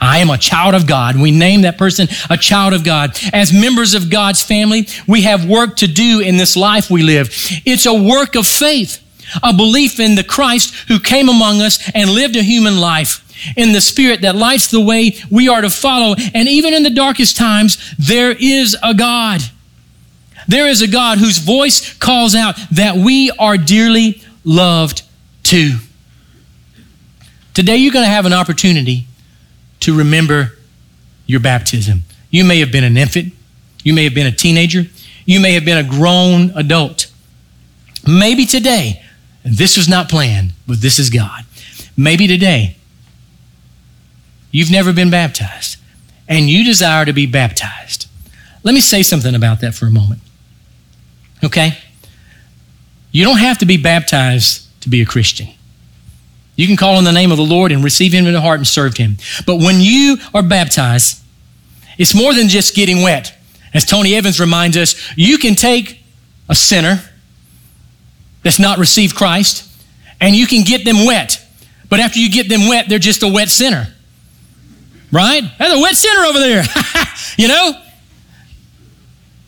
I 0.01 0.19
am 0.19 0.29
a 0.29 0.37
child 0.37 0.75
of 0.75 0.87
God. 0.87 1.19
We 1.19 1.31
name 1.31 1.63
that 1.63 1.77
person 1.77 2.07
a 2.29 2.37
child 2.37 2.73
of 2.73 2.85
God. 2.85 3.17
As 3.33 3.51
members 3.51 3.93
of 3.93 4.09
God's 4.09 4.41
family, 4.41 4.87
we 5.07 5.23
have 5.23 5.45
work 5.45 5.77
to 5.77 5.87
do 5.87 6.21
in 6.21 6.37
this 6.37 6.55
life 6.55 6.89
we 6.89 7.03
live. 7.03 7.29
It's 7.65 7.85
a 7.85 7.93
work 7.93 8.35
of 8.35 8.47
faith, 8.47 9.03
a 9.43 9.53
belief 9.53 9.99
in 9.99 10.15
the 10.15 10.23
Christ 10.23 10.73
who 10.87 10.99
came 10.99 11.27
among 11.27 11.61
us 11.61 11.79
and 11.93 12.09
lived 12.09 12.37
a 12.37 12.43
human 12.43 12.79
life 12.79 13.25
in 13.57 13.73
the 13.73 13.81
spirit 13.81 14.21
that 14.21 14.35
lights 14.35 14.71
the 14.71 14.81
way 14.81 15.17
we 15.29 15.49
are 15.49 15.61
to 15.61 15.69
follow. 15.69 16.15
And 16.33 16.47
even 16.47 16.73
in 16.73 16.83
the 16.83 16.89
darkest 16.89 17.35
times, 17.35 17.77
there 17.97 18.31
is 18.31 18.77
a 18.81 18.93
God. 18.93 19.41
There 20.49 20.67
is 20.67 20.81
a 20.81 20.87
God 20.87 21.19
whose 21.19 21.37
voice 21.37 21.93
calls 21.93 22.33
out 22.33 22.55
that 22.71 22.95
we 22.95 23.29
are 23.37 23.55
dearly 23.55 24.23
loved 24.43 25.03
too. 25.43 25.77
Today, 27.53 27.77
you're 27.77 27.93
going 27.93 28.05
to 28.05 28.09
have 28.09 28.25
an 28.25 28.33
opportunity 28.33 29.05
to 29.81 29.95
remember 29.95 30.57
your 31.27 31.39
baptism. 31.39 32.01
You 32.31 32.43
may 32.45 32.59
have 32.61 32.71
been 32.71 32.83
an 32.83 32.97
infant, 32.97 33.33
you 33.83 33.93
may 33.93 34.05
have 34.05 34.15
been 34.15 34.25
a 34.25 34.31
teenager, 34.31 34.85
you 35.23 35.39
may 35.39 35.53
have 35.53 35.65
been 35.65 35.77
a 35.77 35.87
grown 35.87 36.49
adult. 36.55 37.11
Maybe 38.07 38.47
today, 38.47 39.03
this 39.43 39.77
was 39.77 39.87
not 39.87 40.09
planned, 40.09 40.53
but 40.65 40.81
this 40.81 40.97
is 40.97 41.11
God. 41.11 41.45
Maybe 41.95 42.25
today, 42.25 42.75
you've 44.49 44.71
never 44.71 44.93
been 44.93 45.11
baptized 45.11 45.77
and 46.27 46.49
you 46.49 46.65
desire 46.65 47.05
to 47.05 47.13
be 47.13 47.27
baptized. 47.27 48.07
Let 48.63 48.73
me 48.73 48.81
say 48.81 49.03
something 49.03 49.35
about 49.35 49.61
that 49.61 49.75
for 49.75 49.85
a 49.85 49.91
moment. 49.91 50.21
Okay? 51.43 51.77
You 53.11 53.25
don't 53.25 53.37
have 53.37 53.57
to 53.59 53.65
be 53.65 53.77
baptized 53.77 54.67
to 54.81 54.89
be 54.89 55.01
a 55.01 55.05
Christian. 55.05 55.47
You 56.55 56.67
can 56.67 56.75
call 56.75 56.95
on 56.95 57.05
the 57.05 57.11
name 57.11 57.31
of 57.31 57.37
the 57.37 57.43
Lord 57.43 57.71
and 57.71 57.83
receive 57.83 58.11
Him 58.11 58.27
in 58.27 58.33
the 58.33 58.41
heart 58.41 58.59
and 58.59 58.67
serve 58.67 58.97
Him. 58.97 59.17
But 59.45 59.57
when 59.57 59.79
you 59.79 60.17
are 60.33 60.43
baptized, 60.43 61.21
it's 61.97 62.13
more 62.13 62.33
than 62.33 62.49
just 62.49 62.75
getting 62.75 63.01
wet. 63.01 63.33
As 63.73 63.85
Tony 63.85 64.15
Evans 64.15 64.39
reminds 64.39 64.77
us, 64.77 64.95
you 65.15 65.37
can 65.37 65.55
take 65.55 66.03
a 66.47 66.55
sinner 66.55 67.01
that's 68.43 68.59
not 68.59 68.77
received 68.77 69.15
Christ 69.15 69.69
and 70.19 70.35
you 70.35 70.47
can 70.47 70.63
get 70.63 70.85
them 70.85 71.05
wet. 71.05 71.45
But 71.89 71.99
after 71.99 72.19
you 72.19 72.29
get 72.29 72.49
them 72.49 72.67
wet, 72.67 72.87
they're 72.89 72.99
just 72.99 73.23
a 73.23 73.27
wet 73.27 73.49
sinner. 73.49 73.87
Right? 75.11 75.43
That's 75.57 75.73
a 75.73 75.79
wet 75.79 75.95
sinner 75.95 76.25
over 76.25 76.39
there. 76.39 76.63
you 77.37 77.47
know? 77.47 77.71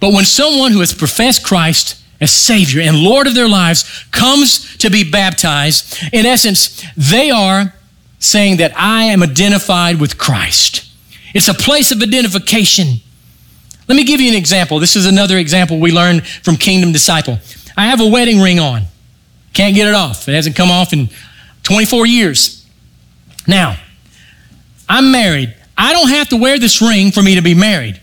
But 0.01 0.13
when 0.13 0.25
someone 0.25 0.71
who 0.71 0.79
has 0.79 0.93
professed 0.93 1.45
Christ 1.45 1.95
as 2.19 2.31
Savior 2.31 2.81
and 2.81 2.97
Lord 2.97 3.27
of 3.27 3.35
their 3.35 3.47
lives 3.47 4.03
comes 4.11 4.75
to 4.77 4.89
be 4.89 5.09
baptized, 5.09 5.97
in 6.11 6.25
essence, 6.25 6.83
they 6.97 7.29
are 7.29 7.73
saying 8.19 8.57
that 8.57 8.73
I 8.75 9.05
am 9.05 9.23
identified 9.23 10.01
with 10.01 10.17
Christ. 10.17 10.89
It's 11.33 11.47
a 11.47 11.53
place 11.53 11.91
of 11.91 12.01
identification. 12.01 12.97
Let 13.87 13.95
me 13.95 14.03
give 14.03 14.19
you 14.19 14.29
an 14.29 14.35
example. 14.35 14.79
This 14.79 14.95
is 14.95 15.05
another 15.05 15.37
example 15.37 15.79
we 15.79 15.91
learned 15.91 16.25
from 16.25 16.57
Kingdom 16.57 16.91
Disciple. 16.91 17.37
I 17.77 17.85
have 17.85 18.01
a 18.01 18.07
wedding 18.07 18.41
ring 18.41 18.59
on. 18.59 18.83
Can't 19.53 19.75
get 19.75 19.87
it 19.87 19.93
off. 19.93 20.27
It 20.27 20.33
hasn't 20.33 20.55
come 20.55 20.71
off 20.71 20.93
in 20.93 21.09
24 21.61 22.07
years. 22.07 22.65
Now, 23.47 23.77
I'm 24.89 25.11
married. 25.11 25.55
I 25.77 25.93
don't 25.93 26.09
have 26.09 26.29
to 26.29 26.37
wear 26.37 26.57
this 26.57 26.81
ring 26.81 27.11
for 27.11 27.21
me 27.21 27.35
to 27.35 27.41
be 27.41 27.53
married 27.53 28.01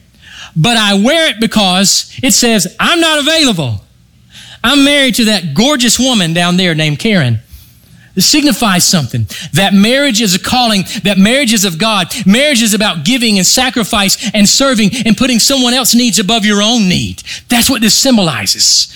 but 0.58 0.76
I 0.76 0.94
wear 0.94 1.30
it 1.30 1.40
because 1.40 2.18
it 2.22 2.32
says, 2.32 2.76
I'm 2.80 3.00
not 3.00 3.20
available. 3.20 3.80
I'm 4.62 4.84
married 4.84 5.14
to 5.16 5.26
that 5.26 5.54
gorgeous 5.54 5.98
woman 5.98 6.34
down 6.34 6.56
there 6.56 6.74
named 6.74 6.98
Karen. 6.98 7.38
It 8.16 8.22
signifies 8.22 8.84
something. 8.84 9.26
That 9.52 9.72
marriage 9.72 10.20
is 10.20 10.34
a 10.34 10.40
calling, 10.40 10.82
that 11.04 11.18
marriage 11.18 11.52
is 11.52 11.64
of 11.64 11.78
God. 11.78 12.08
Marriage 12.26 12.62
is 12.62 12.74
about 12.74 13.04
giving 13.04 13.38
and 13.38 13.46
sacrifice 13.46 14.30
and 14.34 14.48
serving 14.48 14.90
and 15.06 15.16
putting 15.16 15.38
someone 15.38 15.72
else's 15.72 15.94
needs 15.94 16.18
above 16.18 16.44
your 16.44 16.60
own 16.60 16.88
need. 16.88 17.22
That's 17.48 17.70
what 17.70 17.80
this 17.80 17.94
symbolizes. 17.94 18.92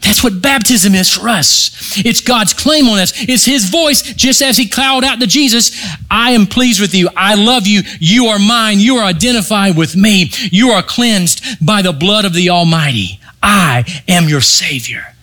That's 0.00 0.24
what 0.24 0.40
baptism 0.40 0.94
is 0.94 1.12
for 1.12 1.28
us. 1.28 1.96
It's 1.98 2.20
God's 2.20 2.54
claim 2.54 2.88
on 2.88 2.98
us. 2.98 3.12
It's 3.16 3.44
His 3.44 3.68
voice, 3.68 4.02
just 4.02 4.40
as 4.42 4.56
He 4.56 4.68
called 4.68 5.04
out 5.04 5.20
to 5.20 5.26
Jesus 5.26 5.70
I 6.10 6.32
am 6.32 6.46
pleased 6.46 6.80
with 6.80 6.94
you. 6.94 7.08
I 7.16 7.34
love 7.34 7.66
you. 7.66 7.82
You 8.00 8.26
are 8.26 8.38
mine. 8.38 8.80
You 8.80 8.96
are 8.96 9.04
identified 9.04 9.76
with 9.76 9.96
me. 9.96 10.30
You 10.50 10.70
are 10.70 10.82
cleansed 10.82 11.64
by 11.64 11.82
the 11.82 11.92
blood 11.92 12.24
of 12.24 12.34
the 12.34 12.50
Almighty. 12.50 13.20
I 13.42 13.84
am 14.08 14.28
your 14.28 14.40
Savior. 14.40 15.14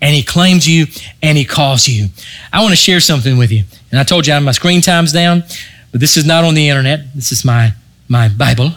And 0.00 0.14
He 0.14 0.22
claims 0.22 0.68
you 0.68 0.86
and 1.22 1.38
He 1.38 1.44
calls 1.44 1.86
you. 1.86 2.08
I 2.52 2.60
want 2.60 2.70
to 2.72 2.76
share 2.76 3.00
something 3.00 3.38
with 3.38 3.52
you. 3.52 3.64
And 3.90 4.00
I 4.00 4.04
told 4.04 4.26
you 4.26 4.34
I 4.34 4.38
my 4.40 4.52
screen 4.52 4.80
time's 4.80 5.12
down, 5.12 5.44
but 5.90 6.00
this 6.00 6.16
is 6.16 6.26
not 6.26 6.44
on 6.44 6.54
the 6.54 6.68
internet. 6.68 7.14
This 7.14 7.30
is 7.30 7.44
my, 7.44 7.72
my 8.08 8.28
Bible. 8.28 8.70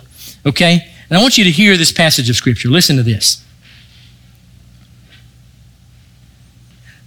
Okay? 0.45 0.91
And 1.09 1.17
I 1.17 1.21
want 1.21 1.37
you 1.37 1.43
to 1.45 1.51
hear 1.51 1.77
this 1.77 1.91
passage 1.91 2.29
of 2.29 2.35
Scripture. 2.35 2.69
Listen 2.69 2.97
to 2.97 3.03
this. 3.03 3.44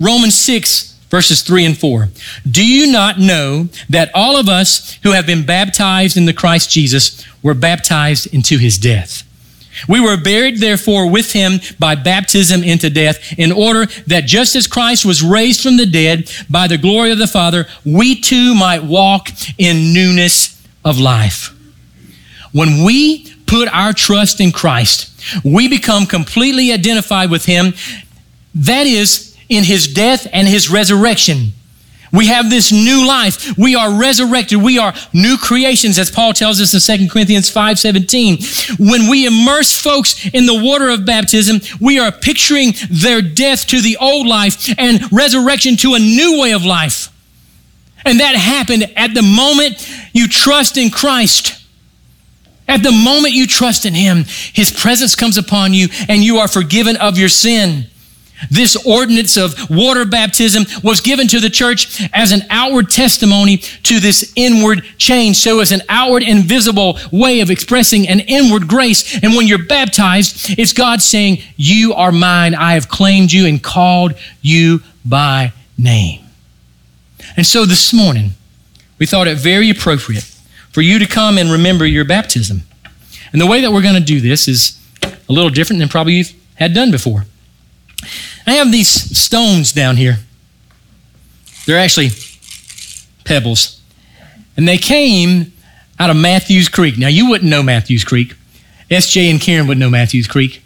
Romans 0.00 0.34
6, 0.34 0.94
verses 1.10 1.42
3 1.42 1.64
and 1.64 1.78
4. 1.78 2.08
Do 2.48 2.66
you 2.66 2.90
not 2.90 3.18
know 3.18 3.68
that 3.88 4.10
all 4.14 4.36
of 4.36 4.48
us 4.48 4.98
who 5.02 5.12
have 5.12 5.26
been 5.26 5.44
baptized 5.44 6.16
in 6.16 6.26
the 6.26 6.32
Christ 6.32 6.70
Jesus 6.70 7.24
were 7.42 7.54
baptized 7.54 8.32
into 8.32 8.58
his 8.58 8.78
death? 8.78 9.24
We 9.88 10.00
were 10.00 10.16
buried, 10.16 10.58
therefore, 10.58 11.08
with 11.08 11.32
him 11.32 11.60
by 11.78 11.94
baptism 11.94 12.64
into 12.64 12.90
death, 12.90 13.38
in 13.38 13.52
order 13.52 13.86
that 14.08 14.24
just 14.26 14.56
as 14.56 14.66
Christ 14.66 15.04
was 15.04 15.22
raised 15.22 15.60
from 15.60 15.76
the 15.76 15.86
dead 15.86 16.30
by 16.50 16.66
the 16.66 16.78
glory 16.78 17.12
of 17.12 17.18
the 17.18 17.28
Father, 17.28 17.66
we 17.84 18.20
too 18.20 18.54
might 18.54 18.82
walk 18.82 19.28
in 19.56 19.92
newness 19.92 20.60
of 20.84 20.98
life. 20.98 21.54
When 22.52 22.82
we 22.84 23.32
put 23.46 23.68
our 23.68 23.92
trust 23.92 24.40
in 24.40 24.50
Christ, 24.52 25.10
we 25.44 25.68
become 25.68 26.06
completely 26.06 26.72
identified 26.72 27.30
with 27.30 27.44
him. 27.44 27.74
That 28.54 28.86
is, 28.86 29.27
in 29.48 29.64
his 29.64 29.88
death 29.88 30.26
and 30.32 30.46
his 30.46 30.70
resurrection. 30.70 31.52
We 32.12 32.28
have 32.28 32.48
this 32.48 32.72
new 32.72 33.06
life. 33.06 33.56
We 33.58 33.74
are 33.74 33.92
resurrected. 33.92 34.62
We 34.62 34.78
are 34.78 34.94
new 35.12 35.36
creations, 35.36 35.98
as 35.98 36.10
Paul 36.10 36.32
tells 36.32 36.60
us 36.60 36.72
in 36.72 36.80
2 36.80 37.10
Corinthians 37.10 37.50
5:17. 37.50 38.78
When 38.78 39.08
we 39.08 39.26
immerse 39.26 39.74
folks 39.78 40.26
in 40.32 40.46
the 40.46 40.54
water 40.54 40.88
of 40.88 41.04
baptism, 41.04 41.60
we 41.80 41.98
are 41.98 42.10
picturing 42.10 42.74
their 42.90 43.20
death 43.20 43.66
to 43.68 43.80
the 43.80 43.96
old 43.98 44.26
life 44.26 44.72
and 44.78 45.12
resurrection 45.12 45.76
to 45.78 45.94
a 45.94 45.98
new 45.98 46.40
way 46.40 46.52
of 46.52 46.64
life. 46.64 47.10
And 48.04 48.20
that 48.20 48.36
happened 48.36 48.90
at 48.96 49.12
the 49.12 49.22
moment 49.22 49.86
you 50.14 50.28
trust 50.28 50.78
in 50.78 50.90
Christ. 50.90 51.56
At 52.66 52.82
the 52.82 52.92
moment 52.92 53.34
you 53.34 53.46
trust 53.46 53.84
in 53.86 53.94
Him, 53.94 54.24
His 54.52 54.70
presence 54.70 55.14
comes 55.14 55.36
upon 55.36 55.74
you 55.74 55.88
and 56.08 56.22
you 56.22 56.38
are 56.38 56.48
forgiven 56.48 56.96
of 56.96 57.18
your 57.18 57.28
sin. 57.28 57.86
This 58.50 58.76
ordinance 58.86 59.36
of 59.36 59.68
water 59.68 60.04
baptism 60.04 60.64
was 60.82 61.00
given 61.00 61.26
to 61.28 61.40
the 61.40 61.50
church 61.50 62.08
as 62.12 62.32
an 62.32 62.42
outward 62.50 62.90
testimony 62.90 63.58
to 63.58 64.00
this 64.00 64.32
inward 64.36 64.84
change. 64.96 65.36
So 65.36 65.60
as 65.60 65.72
an 65.72 65.82
outward 65.88 66.22
invisible 66.22 66.98
way 67.10 67.40
of 67.40 67.50
expressing 67.50 68.08
an 68.08 68.20
inward 68.20 68.68
grace. 68.68 69.22
And 69.22 69.34
when 69.34 69.46
you're 69.46 69.66
baptized, 69.66 70.58
it's 70.58 70.72
God 70.72 71.02
saying, 71.02 71.38
you 71.56 71.94
are 71.94 72.12
mine. 72.12 72.54
I 72.54 72.74
have 72.74 72.88
claimed 72.88 73.32
you 73.32 73.46
and 73.46 73.62
called 73.62 74.14
you 74.40 74.82
by 75.04 75.52
name. 75.76 76.24
And 77.36 77.46
so 77.46 77.64
this 77.64 77.92
morning, 77.92 78.30
we 78.98 79.06
thought 79.06 79.26
it 79.28 79.38
very 79.38 79.70
appropriate 79.70 80.24
for 80.70 80.82
you 80.82 80.98
to 80.98 81.06
come 81.06 81.38
and 81.38 81.50
remember 81.50 81.86
your 81.86 82.04
baptism. 82.04 82.62
And 83.32 83.40
the 83.40 83.46
way 83.46 83.60
that 83.60 83.72
we're 83.72 83.82
going 83.82 83.94
to 83.94 84.00
do 84.00 84.20
this 84.20 84.48
is 84.48 84.78
a 85.02 85.32
little 85.32 85.50
different 85.50 85.80
than 85.80 85.88
probably 85.88 86.14
you've 86.14 86.32
had 86.54 86.74
done 86.74 86.90
before. 86.90 87.26
I 88.50 88.54
have 88.54 88.70
these 88.72 88.88
stones 88.88 89.72
down 89.72 89.96
here. 89.96 90.18
They're 91.66 91.78
actually 91.78 92.10
pebbles. 93.24 93.80
And 94.56 94.66
they 94.66 94.78
came 94.78 95.52
out 95.98 96.10
of 96.10 96.16
Matthews 96.16 96.68
Creek. 96.68 96.98
Now, 96.98 97.08
you 97.08 97.28
wouldn't 97.28 97.50
know 97.50 97.62
Matthews 97.62 98.04
Creek. 98.04 98.34
SJ 98.90 99.30
and 99.30 99.40
Karen 99.40 99.66
wouldn't 99.66 99.80
know 99.80 99.90
Matthews 99.90 100.26
Creek. 100.26 100.62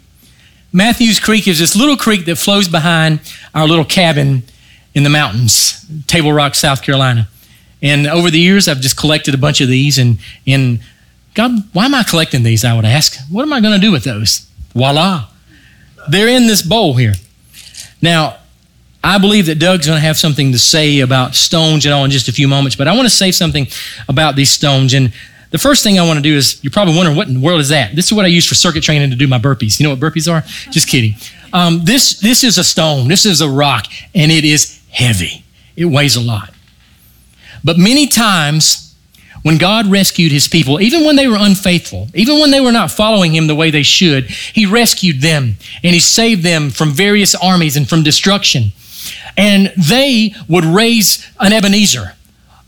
Matthews 0.71 1.19
Creek 1.19 1.47
is 1.47 1.59
this 1.59 1.75
little 1.75 1.97
creek 1.97 2.25
that 2.25 2.37
flows 2.37 2.67
behind 2.67 3.19
our 3.53 3.67
little 3.67 3.85
cabin 3.85 4.43
in 4.95 5.03
the 5.03 5.09
mountains, 5.09 5.85
Table 6.07 6.31
Rock, 6.33 6.55
South 6.55 6.81
Carolina. 6.81 7.27
And 7.81 8.07
over 8.07 8.31
the 8.31 8.39
years, 8.39 8.67
I've 8.67 8.79
just 8.79 8.97
collected 8.97 9.33
a 9.33 9.37
bunch 9.37 9.61
of 9.61 9.67
these. 9.67 9.97
And, 9.97 10.17
and 10.47 10.79
God, 11.33 11.51
why 11.73 11.85
am 11.85 11.95
I 11.95 12.03
collecting 12.03 12.43
these? 12.43 12.63
I 12.63 12.73
would 12.75 12.85
ask. 12.85 13.17
What 13.29 13.43
am 13.43 13.53
I 13.53 13.59
going 13.59 13.73
to 13.73 13.85
do 13.85 13.91
with 13.91 14.03
those? 14.03 14.47
Voila. 14.73 15.27
They're 16.07 16.29
in 16.29 16.47
this 16.47 16.61
bowl 16.61 16.95
here. 16.95 17.13
Now, 18.03 18.35
I 19.01 19.17
believe 19.17 19.45
that 19.45 19.59
Doug's 19.59 19.87
going 19.87 19.95
to 19.95 20.05
have 20.05 20.17
something 20.17 20.51
to 20.51 20.59
say 20.59 20.99
about 20.99 21.35
stones 21.35 21.85
and 21.85 21.93
all 21.93 22.03
in 22.03 22.11
just 22.11 22.27
a 22.27 22.33
few 22.33 22.49
moments, 22.49 22.75
but 22.75 22.85
I 22.85 22.93
want 22.93 23.05
to 23.05 23.09
say 23.09 23.31
something 23.31 23.65
about 24.09 24.35
these 24.35 24.51
stones. 24.51 24.93
And 24.93 25.13
the 25.51 25.57
first 25.57 25.85
thing 25.85 25.97
I 25.97 26.05
want 26.05 26.17
to 26.17 26.21
do 26.21 26.35
is 26.35 26.61
you're 26.61 26.71
probably 26.71 26.97
wondering, 26.97 27.15
what 27.15 27.29
in 27.29 27.35
the 27.35 27.39
world 27.39 27.61
is 27.61 27.69
that? 27.69 27.95
This 27.95 28.07
is 28.07 28.13
what 28.13 28.25
I 28.25 28.27
use 28.27 28.45
for 28.45 28.55
circuit 28.55 28.83
training 28.83 29.09
to 29.11 29.15
do 29.15 29.25
my 29.25 29.39
burpees. 29.39 29.79
You 29.79 29.85
know 29.85 29.95
what 29.95 30.01
burpees 30.01 30.29
are? 30.29 30.41
Just 30.69 30.89
kidding. 30.89 31.15
Um, 31.53 31.85
this, 31.85 32.19
this 32.19 32.43
is 32.43 32.57
a 32.57 32.63
stone, 32.63 33.07
this 33.07 33.25
is 33.25 33.39
a 33.39 33.49
rock, 33.49 33.85
and 34.13 34.33
it 34.33 34.43
is 34.43 34.81
heavy. 34.89 35.45
It 35.77 35.85
weighs 35.85 36.17
a 36.17 36.21
lot. 36.21 36.53
But 37.63 37.77
many 37.77 38.07
times, 38.07 38.82
when 39.43 39.57
God 39.57 39.87
rescued 39.87 40.31
his 40.31 40.47
people, 40.47 40.81
even 40.81 41.05
when 41.05 41.17
they 41.17 41.27
were 41.27 41.37
unfaithful, 41.37 42.07
even 42.15 42.39
when 42.39 42.51
they 42.51 42.61
were 42.61 42.71
not 42.71 42.91
following 42.91 43.35
him 43.35 43.47
the 43.47 43.55
way 43.55 43.69
they 43.69 43.83
should, 43.83 44.25
he 44.25 44.65
rescued 44.65 45.21
them 45.21 45.57
and 45.83 45.93
he 45.93 45.99
saved 45.99 46.43
them 46.43 46.69
from 46.69 46.91
various 46.91 47.35
armies 47.35 47.75
and 47.75 47.87
from 47.87 48.03
destruction. 48.03 48.71
And 49.35 49.73
they 49.77 50.33
would 50.47 50.63
raise 50.63 51.29
an 51.39 51.51
Ebenezer, 51.51 52.13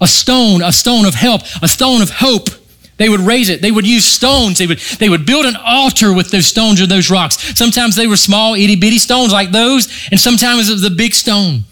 a 0.02 0.08
stone, 0.08 0.62
a 0.62 0.74
stone 0.74 1.06
of 1.06 1.14
help, 1.14 1.42
a 1.62 1.68
stone 1.68 2.02
of 2.02 2.10
hope. 2.10 2.50
They 2.98 3.10
would 3.10 3.22
raise 3.22 3.50
it. 3.50 3.62
They 3.62 3.72
would 3.72 3.88
use 3.88 4.06
stones. 4.06 4.58
They 4.58 4.68
would, 4.68 4.80
they 4.80 5.10
would 5.10 5.26
build 5.26 5.46
an 5.46 5.56
altar 5.56 6.14
with 6.14 6.32
those 6.32 6.48
stones 6.48 6.82
or 6.82 6.88
those 6.88 7.10
rocks. 7.10 7.38
Sometimes 7.58 7.96
they 7.96 8.08
were 8.08 8.18
small, 8.18 8.54
itty 8.54 8.76
bitty 8.76 9.00
stones 9.00 9.32
like 9.32 9.52
those, 9.52 9.88
and 10.12 10.20
sometimes 10.20 10.70
it 10.70 10.74
was 10.74 10.84
a 10.84 10.90
big 10.90 11.14
stone. 11.14 11.64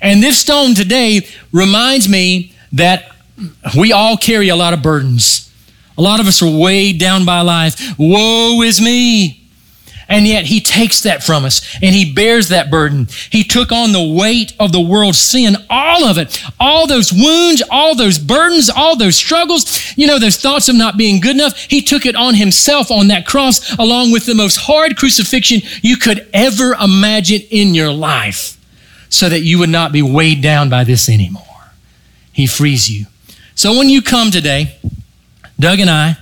And 0.00 0.22
this 0.22 0.38
stone 0.38 0.74
today 0.74 1.26
reminds 1.52 2.08
me 2.08 2.52
that 2.72 3.15
we 3.76 3.92
all 3.92 4.16
carry 4.16 4.48
a 4.48 4.56
lot 4.56 4.72
of 4.74 4.82
burdens. 4.82 5.52
A 5.98 6.02
lot 6.02 6.20
of 6.20 6.26
us 6.26 6.42
are 6.42 6.58
weighed 6.58 6.98
down 6.98 7.24
by 7.24 7.40
life. 7.40 7.98
Woe 7.98 8.62
is 8.62 8.80
me. 8.80 9.42
And 10.08 10.24
yet 10.26 10.44
he 10.44 10.60
takes 10.60 11.00
that 11.00 11.24
from 11.24 11.44
us 11.44 11.60
and 11.82 11.92
he 11.92 12.12
bears 12.12 12.48
that 12.48 12.70
burden. 12.70 13.08
He 13.30 13.42
took 13.42 13.72
on 13.72 13.90
the 13.90 14.14
weight 14.14 14.52
of 14.60 14.70
the 14.70 14.80
world's 14.80 15.18
sin, 15.18 15.56
all 15.68 16.04
of 16.04 16.16
it, 16.16 16.40
all 16.60 16.86
those 16.86 17.12
wounds, 17.12 17.60
all 17.70 17.96
those 17.96 18.18
burdens, 18.18 18.70
all 18.70 18.96
those 18.96 19.16
struggles, 19.16 19.96
you 19.96 20.06
know, 20.06 20.20
those 20.20 20.36
thoughts 20.36 20.68
of 20.68 20.76
not 20.76 20.96
being 20.96 21.20
good 21.20 21.34
enough. 21.34 21.58
He 21.58 21.82
took 21.82 22.06
it 22.06 22.14
on 22.14 22.34
himself 22.34 22.92
on 22.92 23.08
that 23.08 23.26
cross, 23.26 23.76
along 23.78 24.12
with 24.12 24.26
the 24.26 24.34
most 24.36 24.56
hard 24.58 24.96
crucifixion 24.96 25.62
you 25.82 25.96
could 25.96 26.28
ever 26.32 26.74
imagine 26.74 27.42
in 27.50 27.74
your 27.74 27.92
life, 27.92 28.56
so 29.08 29.28
that 29.28 29.40
you 29.40 29.58
would 29.58 29.70
not 29.70 29.90
be 29.90 30.02
weighed 30.02 30.40
down 30.40 30.68
by 30.70 30.84
this 30.84 31.08
anymore. 31.08 31.42
He 32.32 32.46
frees 32.46 32.88
you. 32.88 33.06
So 33.56 33.78
when 33.78 33.88
you 33.88 34.02
come 34.02 34.30
today, 34.30 34.76
Doug 35.58 35.80
and 35.80 35.88
I, 35.88 36.18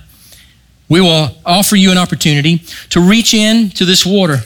we 0.87 1.01
will 1.01 1.35
offer 1.45 1.75
you 1.75 1.91
an 1.91 1.97
opportunity 1.97 2.59
to 2.91 3.01
reach 3.01 3.33
in 3.33 3.69
to 3.71 3.83
this 3.83 4.05
water 4.05 4.37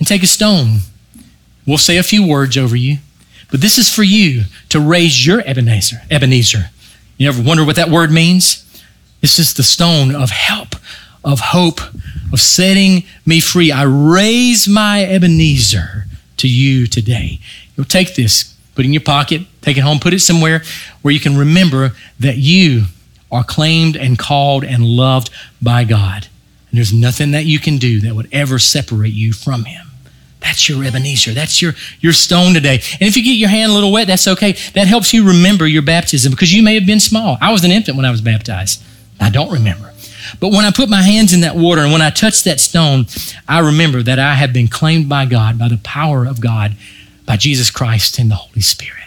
and 0.00 0.08
take 0.08 0.24
a 0.24 0.26
stone. 0.26 0.78
We'll 1.64 1.78
say 1.78 1.98
a 1.98 2.02
few 2.02 2.26
words 2.26 2.58
over 2.58 2.74
you, 2.74 2.98
but 3.52 3.60
this 3.60 3.78
is 3.78 3.88
for 3.88 4.02
you 4.02 4.46
to 4.70 4.80
raise 4.80 5.24
your 5.24 5.42
Ebenezer. 5.42 5.98
Ebenezer. 6.10 6.70
You 7.18 7.28
ever 7.28 7.40
wonder 7.40 7.64
what 7.64 7.76
that 7.76 7.88
word 7.88 8.10
means? 8.10 8.68
This 9.20 9.38
is 9.38 9.54
the 9.54 9.62
stone 9.62 10.12
of 10.12 10.30
help, 10.30 10.74
of 11.24 11.38
hope, 11.38 11.80
of 12.32 12.40
setting 12.40 13.04
me 13.24 13.38
free. 13.38 13.70
I 13.70 13.84
raise 13.84 14.66
my 14.66 15.04
Ebenezer 15.04 16.06
to 16.38 16.48
you 16.48 16.88
today. 16.88 17.38
You'll 17.76 17.86
take 17.86 18.16
this 18.16 18.51
Put 18.74 18.84
it 18.84 18.88
in 18.88 18.92
your 18.92 19.02
pocket, 19.02 19.42
take 19.60 19.76
it 19.76 19.82
home, 19.82 19.98
put 19.98 20.14
it 20.14 20.20
somewhere 20.20 20.62
where 21.02 21.12
you 21.12 21.20
can 21.20 21.36
remember 21.36 21.92
that 22.20 22.36
you 22.36 22.84
are 23.30 23.44
claimed 23.44 23.96
and 23.96 24.18
called 24.18 24.64
and 24.64 24.84
loved 24.84 25.30
by 25.60 25.84
God. 25.84 26.28
And 26.70 26.78
there's 26.78 26.92
nothing 26.92 27.32
that 27.32 27.44
you 27.44 27.58
can 27.58 27.78
do 27.78 28.00
that 28.00 28.14
would 28.14 28.28
ever 28.32 28.58
separate 28.58 29.12
you 29.12 29.32
from 29.32 29.64
Him. 29.64 29.88
That's 30.40 30.68
your 30.68 30.84
Ebenezer. 30.84 31.32
That's 31.32 31.62
your, 31.62 31.74
your 32.00 32.12
stone 32.12 32.54
today. 32.54 32.74
And 32.74 33.02
if 33.02 33.16
you 33.16 33.22
get 33.22 33.32
your 33.32 33.48
hand 33.48 33.70
a 33.70 33.74
little 33.74 33.92
wet, 33.92 34.06
that's 34.06 34.26
okay. 34.26 34.52
That 34.74 34.88
helps 34.88 35.12
you 35.12 35.26
remember 35.26 35.66
your 35.66 35.82
baptism 35.82 36.32
because 36.32 36.52
you 36.52 36.62
may 36.62 36.74
have 36.74 36.86
been 36.86 36.98
small. 36.98 37.38
I 37.40 37.52
was 37.52 37.64
an 37.64 37.70
infant 37.70 37.96
when 37.96 38.06
I 38.06 38.10
was 38.10 38.20
baptized. 38.20 38.82
I 39.20 39.30
don't 39.30 39.52
remember. 39.52 39.92
But 40.40 40.48
when 40.50 40.64
I 40.64 40.70
put 40.70 40.88
my 40.88 41.02
hands 41.02 41.32
in 41.32 41.42
that 41.42 41.56
water 41.56 41.82
and 41.82 41.92
when 41.92 42.02
I 42.02 42.10
touched 42.10 42.44
that 42.44 42.58
stone, 42.58 43.06
I 43.46 43.60
remember 43.60 44.02
that 44.02 44.18
I 44.18 44.34
have 44.34 44.52
been 44.52 44.68
claimed 44.68 45.08
by 45.08 45.26
God, 45.26 45.58
by 45.58 45.68
the 45.68 45.78
power 45.78 46.26
of 46.26 46.40
God 46.40 46.74
by 47.26 47.36
jesus 47.36 47.70
christ 47.70 48.18
and 48.18 48.30
the 48.30 48.34
holy 48.34 48.60
spirit. 48.60 49.02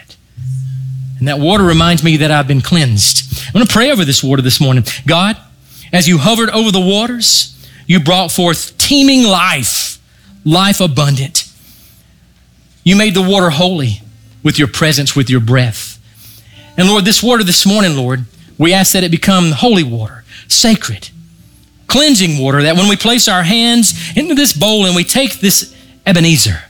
And 1.18 1.28
that 1.28 1.38
water 1.38 1.64
reminds 1.64 2.04
me 2.04 2.18
that 2.18 2.30
I've 2.30 2.48
been 2.48 2.60
cleansed. 2.60 3.46
I'm 3.46 3.52
going 3.54 3.66
to 3.66 3.72
pray 3.72 3.90
over 3.90 4.04
this 4.04 4.22
water 4.22 4.42
this 4.42 4.60
morning. 4.60 4.84
God, 5.06 5.36
as 5.92 6.06
you 6.06 6.18
hovered 6.18 6.50
over 6.50 6.70
the 6.70 6.80
waters, 6.80 7.52
you 7.86 8.00
brought 8.00 8.30
forth 8.30 8.76
teeming 8.76 9.24
life, 9.24 9.98
life 10.44 10.80
abundant. 10.80 11.50
You 12.84 12.96
made 12.96 13.14
the 13.14 13.22
water 13.22 13.50
holy 13.50 14.02
with 14.42 14.58
your 14.58 14.68
presence, 14.68 15.16
with 15.16 15.30
your 15.30 15.40
breath. 15.40 15.98
And 16.76 16.88
Lord, 16.88 17.04
this 17.04 17.22
water 17.22 17.42
this 17.42 17.64
morning, 17.64 17.96
Lord, 17.96 18.24
we 18.58 18.74
ask 18.74 18.92
that 18.92 19.04
it 19.04 19.10
become 19.10 19.52
holy 19.52 19.82
water, 19.82 20.24
sacred, 20.48 21.08
cleansing 21.86 22.38
water, 22.38 22.62
that 22.62 22.76
when 22.76 22.88
we 22.88 22.96
place 22.96 23.26
our 23.26 23.42
hands 23.42 24.16
into 24.16 24.34
this 24.34 24.52
bowl 24.52 24.84
and 24.84 24.94
we 24.94 25.04
take 25.04 25.40
this 25.40 25.74
Ebenezer, 26.04 26.62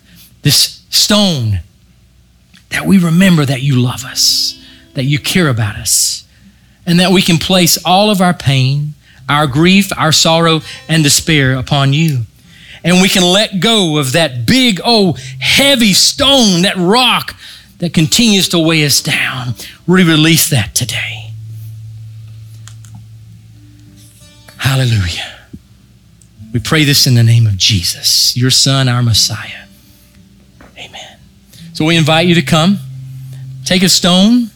this 0.43 0.76
stone, 0.91 1.61
that 2.71 2.87
we 2.87 2.99
remember 2.99 3.45
that 3.45 3.63
you 3.63 3.81
love 3.81 4.05
us, 4.05 4.63
that 4.95 5.05
you 5.05 5.19
care 5.19 5.49
about 5.49 5.77
us, 5.77 6.27
and 6.85 7.01
that 7.01 7.11
we 7.11 7.23
can 7.23 7.39
place 7.39 7.79
all 7.85 8.11
of 8.11 8.21
our 8.21 8.35
pain, 8.35 8.95
our 9.29 9.47
grief, 9.47 9.91
our 9.97 10.13
sorrow, 10.13 10.61
and 10.89 11.03
despair 11.03 11.55
upon 11.55 11.93
you. 11.93 12.23
And 12.85 13.03
we 13.03 13.09
can 13.09 13.25
let 13.25 13.61
go 13.61 13.99
of 13.99 14.13
that 14.13 14.47
big, 14.47 14.81
oh, 14.85 15.17
heavy 15.41 15.93
stone, 15.93 16.63
that 16.63 16.77
rock 16.77 17.37
that 17.79 17.93
continues 17.93 18.49
to 18.51 18.59
weigh 18.59 18.85
us 18.85 19.01
down. 19.01 19.55
We 19.87 20.05
release 20.05 20.49
that 20.51 20.75
today. 20.75 21.33
Hallelujah. 24.59 25.33
We 26.53 26.61
pray 26.61 26.85
this 26.85 27.07
in 27.07 27.15
the 27.15 27.23
name 27.23 27.47
of 27.47 27.57
Jesus, 27.57 28.37
your 28.37 28.51
Son, 28.51 28.89
our 28.89 29.03
Messiah. 29.03 29.66
So 31.77 31.85
we 31.85 31.99
invite 31.99 32.27
you 32.27 32.35
to 32.37 32.43
come, 32.43 32.79
take 33.67 33.83
a 33.83 33.91
stone, 33.91 34.47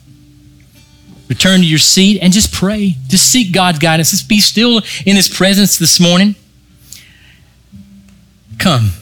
return 1.28 1.60
to 1.60 1.66
your 1.66 1.78
seat, 1.78 2.18
and 2.22 2.32
just 2.32 2.50
pray. 2.50 2.96
Just 3.08 3.30
seek 3.30 3.52
God's 3.52 3.78
guidance. 3.78 4.10
Just 4.10 4.26
be 4.26 4.40
still 4.40 4.80
in 5.04 5.16
His 5.16 5.28
presence 5.28 5.76
this 5.76 6.00
morning. 6.00 6.34
Come 8.58 8.92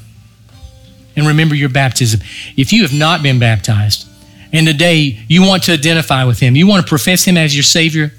and 1.14 1.28
remember 1.28 1.54
your 1.54 1.68
baptism. 1.68 2.18
If 2.56 2.72
you 2.72 2.82
have 2.82 2.92
not 2.92 3.22
been 3.22 3.38
baptized, 3.38 4.08
and 4.52 4.66
today 4.66 5.20
you 5.28 5.46
want 5.46 5.62
to 5.64 5.72
identify 5.74 6.24
with 6.24 6.40
Him, 6.40 6.56
you 6.56 6.66
want 6.66 6.84
to 6.84 6.88
profess 6.88 7.24
Him 7.24 7.36
as 7.36 7.54
your 7.54 7.62
Savior, 7.62 8.10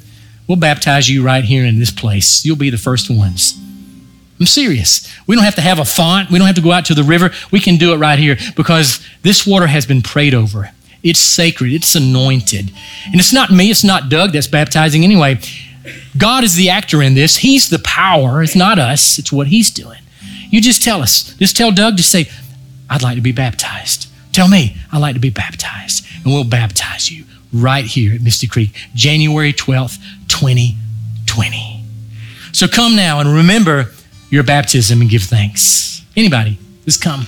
we'll 0.47 0.55
baptize 0.55 1.09
you 1.09 1.25
right 1.25 1.43
here 1.43 1.65
in 1.65 1.77
this 1.77 1.91
place. 1.91 2.45
You'll 2.45 2.55
be 2.55 2.69
the 2.69 2.77
first 2.77 3.09
ones. 3.09 3.59
I'm 4.39 4.45
serious. 4.45 5.13
We 5.27 5.35
don't 5.35 5.43
have 5.43 5.55
to 5.55 5.61
have 5.61 5.79
a 5.79 5.85
font. 5.85 6.31
We 6.31 6.37
don't 6.37 6.47
have 6.47 6.55
to 6.55 6.61
go 6.61 6.71
out 6.71 6.85
to 6.85 6.93
the 6.93 7.03
river. 7.03 7.31
We 7.51 7.59
can 7.59 7.75
do 7.77 7.93
it 7.93 7.97
right 7.97 8.17
here 8.17 8.37
because 8.55 9.05
this 9.21 9.45
water 9.45 9.67
has 9.67 9.85
been 9.85 10.01
prayed 10.01 10.33
over. 10.33 10.71
It's 11.03 11.19
sacred, 11.19 11.73
it's 11.73 11.95
anointed. 11.95 12.71
And 13.05 13.15
it's 13.15 13.33
not 13.33 13.51
me, 13.51 13.71
it's 13.71 13.83
not 13.83 14.09
Doug 14.09 14.31
that's 14.33 14.47
baptizing 14.47 15.03
anyway. 15.03 15.39
God 16.17 16.43
is 16.43 16.55
the 16.55 16.69
actor 16.69 17.01
in 17.01 17.15
this. 17.15 17.37
He's 17.37 17.69
the 17.69 17.79
power. 17.79 18.43
It's 18.43 18.55
not 18.55 18.79
us, 18.79 19.17
it's 19.17 19.31
what 19.31 19.47
He's 19.47 19.71
doing. 19.71 19.99
You 20.49 20.61
just 20.61 20.83
tell 20.83 21.01
us. 21.01 21.33
Just 21.35 21.55
tell 21.55 21.71
Doug, 21.71 21.97
to 21.97 22.03
say, 22.03 22.29
I'd 22.89 23.03
like 23.03 23.15
to 23.15 23.21
be 23.21 23.31
baptized. 23.31 24.07
Tell 24.31 24.47
me, 24.47 24.75
I'd 24.91 24.99
like 24.99 25.13
to 25.13 25.19
be 25.19 25.29
baptized. 25.29 26.05
And 26.23 26.33
we'll 26.33 26.43
baptize 26.43 27.11
you 27.11 27.25
right 27.53 27.85
here 27.85 28.13
at 28.15 28.21
Misty 28.21 28.47
Creek, 28.47 28.75
January 28.93 29.53
12th, 29.53 29.97
2020. 30.27 31.83
So 32.51 32.67
come 32.67 32.95
now 32.95 33.19
and 33.19 33.33
remember 33.33 33.91
your 34.29 34.43
baptism 34.43 35.01
and 35.01 35.09
give 35.09 35.23
thanks. 35.23 36.03
Anybody, 36.15 36.57
just 36.85 37.01
come. 37.01 37.27